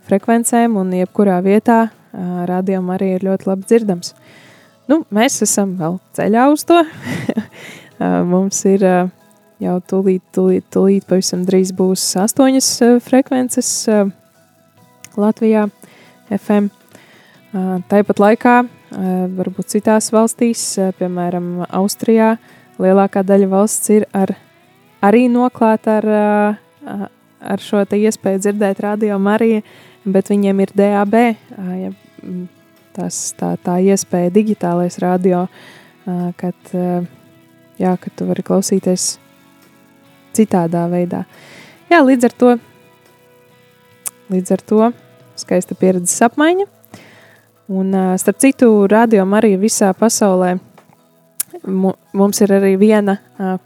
frekvencēm, 0.08 0.78
un 0.80 0.94
jebkurā 0.96 1.36
vietā 1.44 1.82
radiom 2.48 2.90
arī 2.94 3.14
ir 3.16 3.26
ļoti 3.28 3.50
labi 3.50 3.68
dzirdams. 3.68 4.14
Nu, 4.88 5.02
mēs 5.14 5.42
esam 5.44 5.76
vēl 5.78 5.98
ceļā 6.16 6.46
uz 6.52 6.64
to. 6.68 6.80
Mums 8.32 8.62
ir 8.70 8.84
jau 9.62 9.76
tūlīt, 9.90 10.22
tūlīt, 10.34 10.64
tūlīt 10.72 11.06
pavisam 11.08 11.44
drīz 11.46 11.74
būs 11.76 12.04
astoņas 12.22 12.70
frekvences 13.04 13.70
Latvijā 15.18 15.66
FM. 16.30 16.70
Tāpat 17.90 18.20
laikā 18.22 18.56
varbūt 19.38 19.72
citās 19.74 20.10
valstīs, 20.14 20.62
piemēram, 20.98 21.64
Austrijā, 21.74 22.36
lielākā 22.80 23.24
daļa 23.26 23.48
valsts 23.50 23.90
ir 23.92 24.06
ar, 24.16 24.34
arī 25.04 25.26
noklāta 25.32 25.98
ar, 25.98 26.08
ar 27.40 27.64
šo 27.64 27.84
iespēju 27.84 28.44
dzirdēt 28.44 28.82
radio 28.84 29.18
Mariju, 29.18 29.62
bet 30.08 30.30
viņiem 30.32 30.60
ir 30.64 30.74
DAB. 30.76 31.16
Ja, 31.82 31.92
tās, 32.96 33.20
tā, 33.38 33.54
tā 33.62 33.78
iespēja 33.84 34.32
digitālais 34.34 34.98
radio, 35.02 35.46
kad, 36.40 36.72
jā, 37.78 37.92
kad 38.00 38.16
tu 38.16 38.28
vari 38.28 38.44
klausīties 38.46 39.10
citādā 40.36 40.86
veidā. 40.90 41.24
Jā, 41.90 42.00
līdz 42.04 42.28
ar 42.28 42.34
to, 42.40 42.54
līdz 44.32 44.56
ar 44.56 44.64
to 44.72 44.90
skaista 45.38 45.76
pieredzes 45.78 46.20
apmaiņa. 46.26 46.66
Un, 47.68 47.92
starp 48.16 48.38
citu, 48.40 48.70
radio 48.88 49.26
arī 49.36 49.56
visā 49.60 49.92
pasaulē 49.92 50.56
mums 51.68 52.40
ir 52.40 52.52
arī 52.54 52.76
viena 52.80 53.18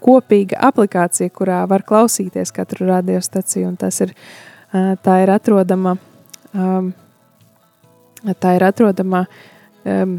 kopīga 0.03 0.59
aplikācija, 0.67 1.31
kurā 1.31 1.61
var 1.69 1.85
klausīties 1.87 2.51
katru 2.55 2.87
radiostaciju, 2.89 3.67
un 3.69 3.77
tas 3.79 4.01
ir, 4.03 4.13
tā 4.73 5.19
ir 5.23 5.31
atrodama, 5.31 5.95
um, 6.53 6.91
tā 8.39 8.55
ir 8.57 8.65
atrodama 8.67 9.25
um, 9.83 10.17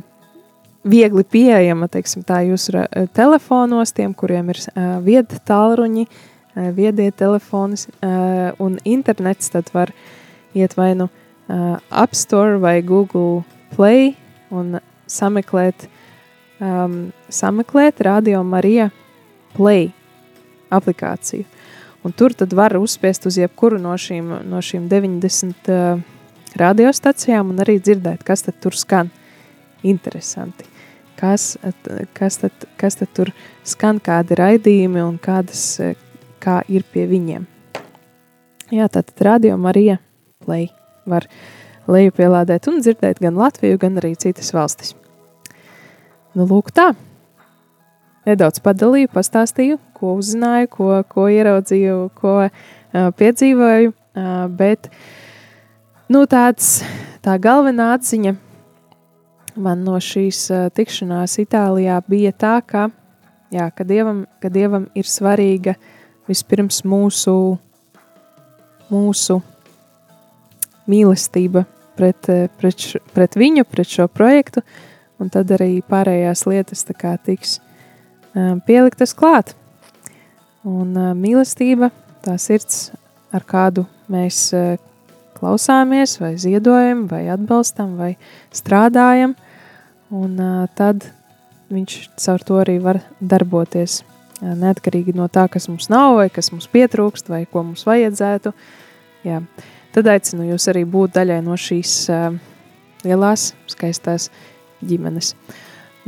viegli 0.84 1.24
pieejama, 1.24 1.88
teiksim 1.88 2.24
tā, 2.26 2.42
jūsu 2.48 2.76
uh, 2.80 3.08
telefonos, 3.16 3.94
tiem, 3.96 4.14
kuriem 4.14 4.52
ir 4.52 4.60
uh, 4.74 4.98
viedi 5.04 5.40
tālruņi, 5.48 6.06
uh, 6.08 6.70
viedie 6.76 7.10
telefoni 7.16 7.80
uh, 7.80 8.52
un 8.62 8.78
internets, 8.84 9.50
tad 9.54 9.72
var 9.74 9.94
iet 10.54 10.76
vai 10.76 10.92
nu 10.98 11.08
uh, 11.08 11.78
App 11.90 12.14
Store 12.14 12.60
vai 12.62 12.80
Google 12.82 13.42
Play 13.74 14.14
un 14.54 14.78
sameklēt 15.10 15.88
um, 16.60 17.10
sameklēt 17.28 18.00
Radio 18.04 18.42
Marija 18.46 18.90
Play 19.56 19.90
aplikāciju. 20.74 21.46
Un 22.04 22.12
tur 22.12 22.34
tad 22.36 22.52
var 22.52 22.76
uzspiest 22.76 23.24
uz 23.26 23.38
jebkuru 23.40 23.78
no 23.80 23.94
šīm, 23.96 24.28
no 24.44 24.60
šīm 24.60 24.88
90 24.90 25.70
uh, 25.72 26.02
radiostacijām 26.60 27.52
un 27.52 27.62
arī 27.64 27.78
dzirdēt, 27.82 28.24
kas 28.26 28.46
tad 28.46 28.60
tur 28.62 28.76
skan. 28.78 29.10
Interesanti. 29.84 30.66
Kas, 31.18 31.54
kas, 32.16 32.38
tad, 32.42 32.66
kas 32.80 32.98
tad 33.00 33.12
tur 33.16 33.30
skan, 33.64 34.00
kādi 34.02 34.36
raidījumi 34.38 35.02
un 35.04 35.18
kādas, 35.22 35.64
kā 36.42 36.60
ir 36.68 36.84
pie 36.92 37.06
viņiem. 37.10 37.46
Jā, 38.74 38.88
tātad 38.88 39.20
Radio 39.22 39.56
Marija 39.60 39.98
Play 40.44 40.70
var 41.06 41.26
lejupielādēt 41.86 42.68
un 42.70 42.80
dzirdēt 42.80 43.20
gan 43.22 43.36
Latviju, 43.38 43.78
gan 43.80 44.00
arī 44.00 44.14
citas 44.18 44.50
valstis. 44.56 44.94
Nu, 46.34 46.46
lūk, 46.48 46.72
tā. 46.74 46.92
Nedaudz 48.24 48.62
padalīju, 48.64 49.10
pastāstīju, 49.12 49.76
ko 49.94 50.14
uzzināju, 50.18 50.70
ko, 50.72 50.88
ko 51.08 51.26
ieraudzīju, 51.30 51.98
ko 52.16 52.38
uh, 52.46 53.10
piedzīvoju. 53.20 53.92
Uh, 54.14 54.46
bet 54.48 54.88
nu, 56.12 56.24
tāds, 56.28 56.82
tā 57.24 57.36
galvenā 57.40 57.92
atziņa 57.96 58.34
man 59.56 59.84
no 59.86 59.96
šīs 60.02 60.40
uh, 60.52 60.66
tikšanās 60.74 61.38
Itālijā 61.40 62.00
bija 62.10 62.32
tā, 62.36 62.58
ka, 62.66 62.88
jā, 63.54 63.68
ka, 63.70 63.86
dievam, 63.88 64.24
ka 64.42 64.50
dievam 64.52 64.88
ir 64.98 65.08
svarīga 65.08 65.76
vispirms 66.28 66.82
mūsu, 66.88 67.34
mūsu 68.90 69.40
mīlestība 70.90 71.64
pret, 71.96 72.28
pret, 72.58 72.86
pret 73.14 73.36
viņu, 73.38 73.64
pret 73.68 73.88
šo 73.96 74.08
projektu, 74.10 74.64
un 75.22 75.30
tad 75.32 75.52
arī 75.54 75.78
pārējās 75.88 76.44
lietas 76.50 76.84
kā, 76.98 77.14
tiks 77.22 77.60
um, 78.34 78.60
pieliktas 78.66 79.14
klāt. 79.16 79.54
Un 80.64 80.96
uh, 80.96 81.12
mīlestība, 81.16 81.92
tā 82.24 82.36
sirds, 82.40 82.90
ar 83.34 83.44
kādu 83.46 83.86
mēs 84.10 84.48
uh, 84.56 84.74
klausāmies, 85.44 86.16
vai 86.22 86.38
ziedojam, 86.40 87.04
vai 87.10 87.26
atbalstam, 87.28 87.98
vai 88.00 88.14
strādājam, 88.54 89.34
un 90.14 90.38
tad 90.72 91.04
viņš 91.74 91.96
caur 92.16 92.44
to 92.48 92.56
arī 92.62 92.78
var 92.80 93.02
darboties. 93.20 94.00
Neatkarīgi 94.40 95.14
no 95.16 95.28
tā, 95.32 95.44
kas 95.52 95.68
mums 95.68 95.90
nav, 95.92 96.16
vai 96.18 96.30
kas 96.32 96.48
mums 96.52 96.66
pietrūkst, 96.72 97.28
vai 97.28 97.44
ko 97.48 97.62
mums 97.64 97.84
vajadzētu. 97.86 98.54
Jā. 99.24 99.42
Tad 99.94 100.08
aicinu 100.10 100.48
jūs 100.48 100.66
arī 100.72 100.82
būt 100.88 101.14
daļai 101.14 101.38
no 101.44 101.58
šīs 101.60 101.92
lielās, 103.04 103.52
skaistās 103.70 104.30
ģimenes. 104.84 105.34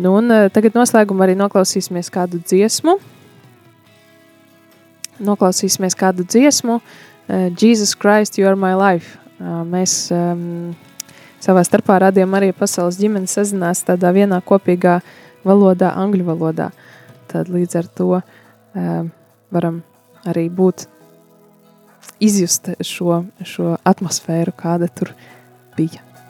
Nu, 0.00 0.16
un 0.18 0.32
tagad 0.52 0.76
noslēgumā 0.76 1.28
arī 1.28 1.36
noklausīsimies 1.38 2.10
kādu 2.12 2.40
dziesmu. 2.40 2.96
Noklausīsimies 5.28 5.96
kādu 5.96 6.26
dziesmu, 6.28 6.80
Jesus 7.56 7.94
Christ, 7.96 8.40
You 8.40 8.48
are 8.48 8.58
my 8.58 8.74
life. 8.76 9.25
Mēs 9.40 9.94
savā 11.44 11.64
starpā 11.66 11.98
radījām 12.06 12.38
arī 12.38 12.52
pasaules 12.56 12.98
ģimeni 13.00 13.28
sazinās 13.30 13.84
tādā 13.86 14.12
vienā 14.16 14.40
kopīgā 14.44 15.00
valodā, 15.46 15.92
angļu 15.98 16.26
valodā. 16.30 16.70
Tad 17.30 17.50
līdz 17.52 17.78
ar 17.82 17.90
to 17.98 18.10
varam 19.52 19.82
arī 20.26 20.48
būt 20.48 20.86
izjust 22.22 22.72
šo, 22.80 23.24
šo 23.44 23.76
atmosfēru, 23.84 24.56
kāda 24.56 24.88
tur 24.88 25.12
bija. 25.76 26.05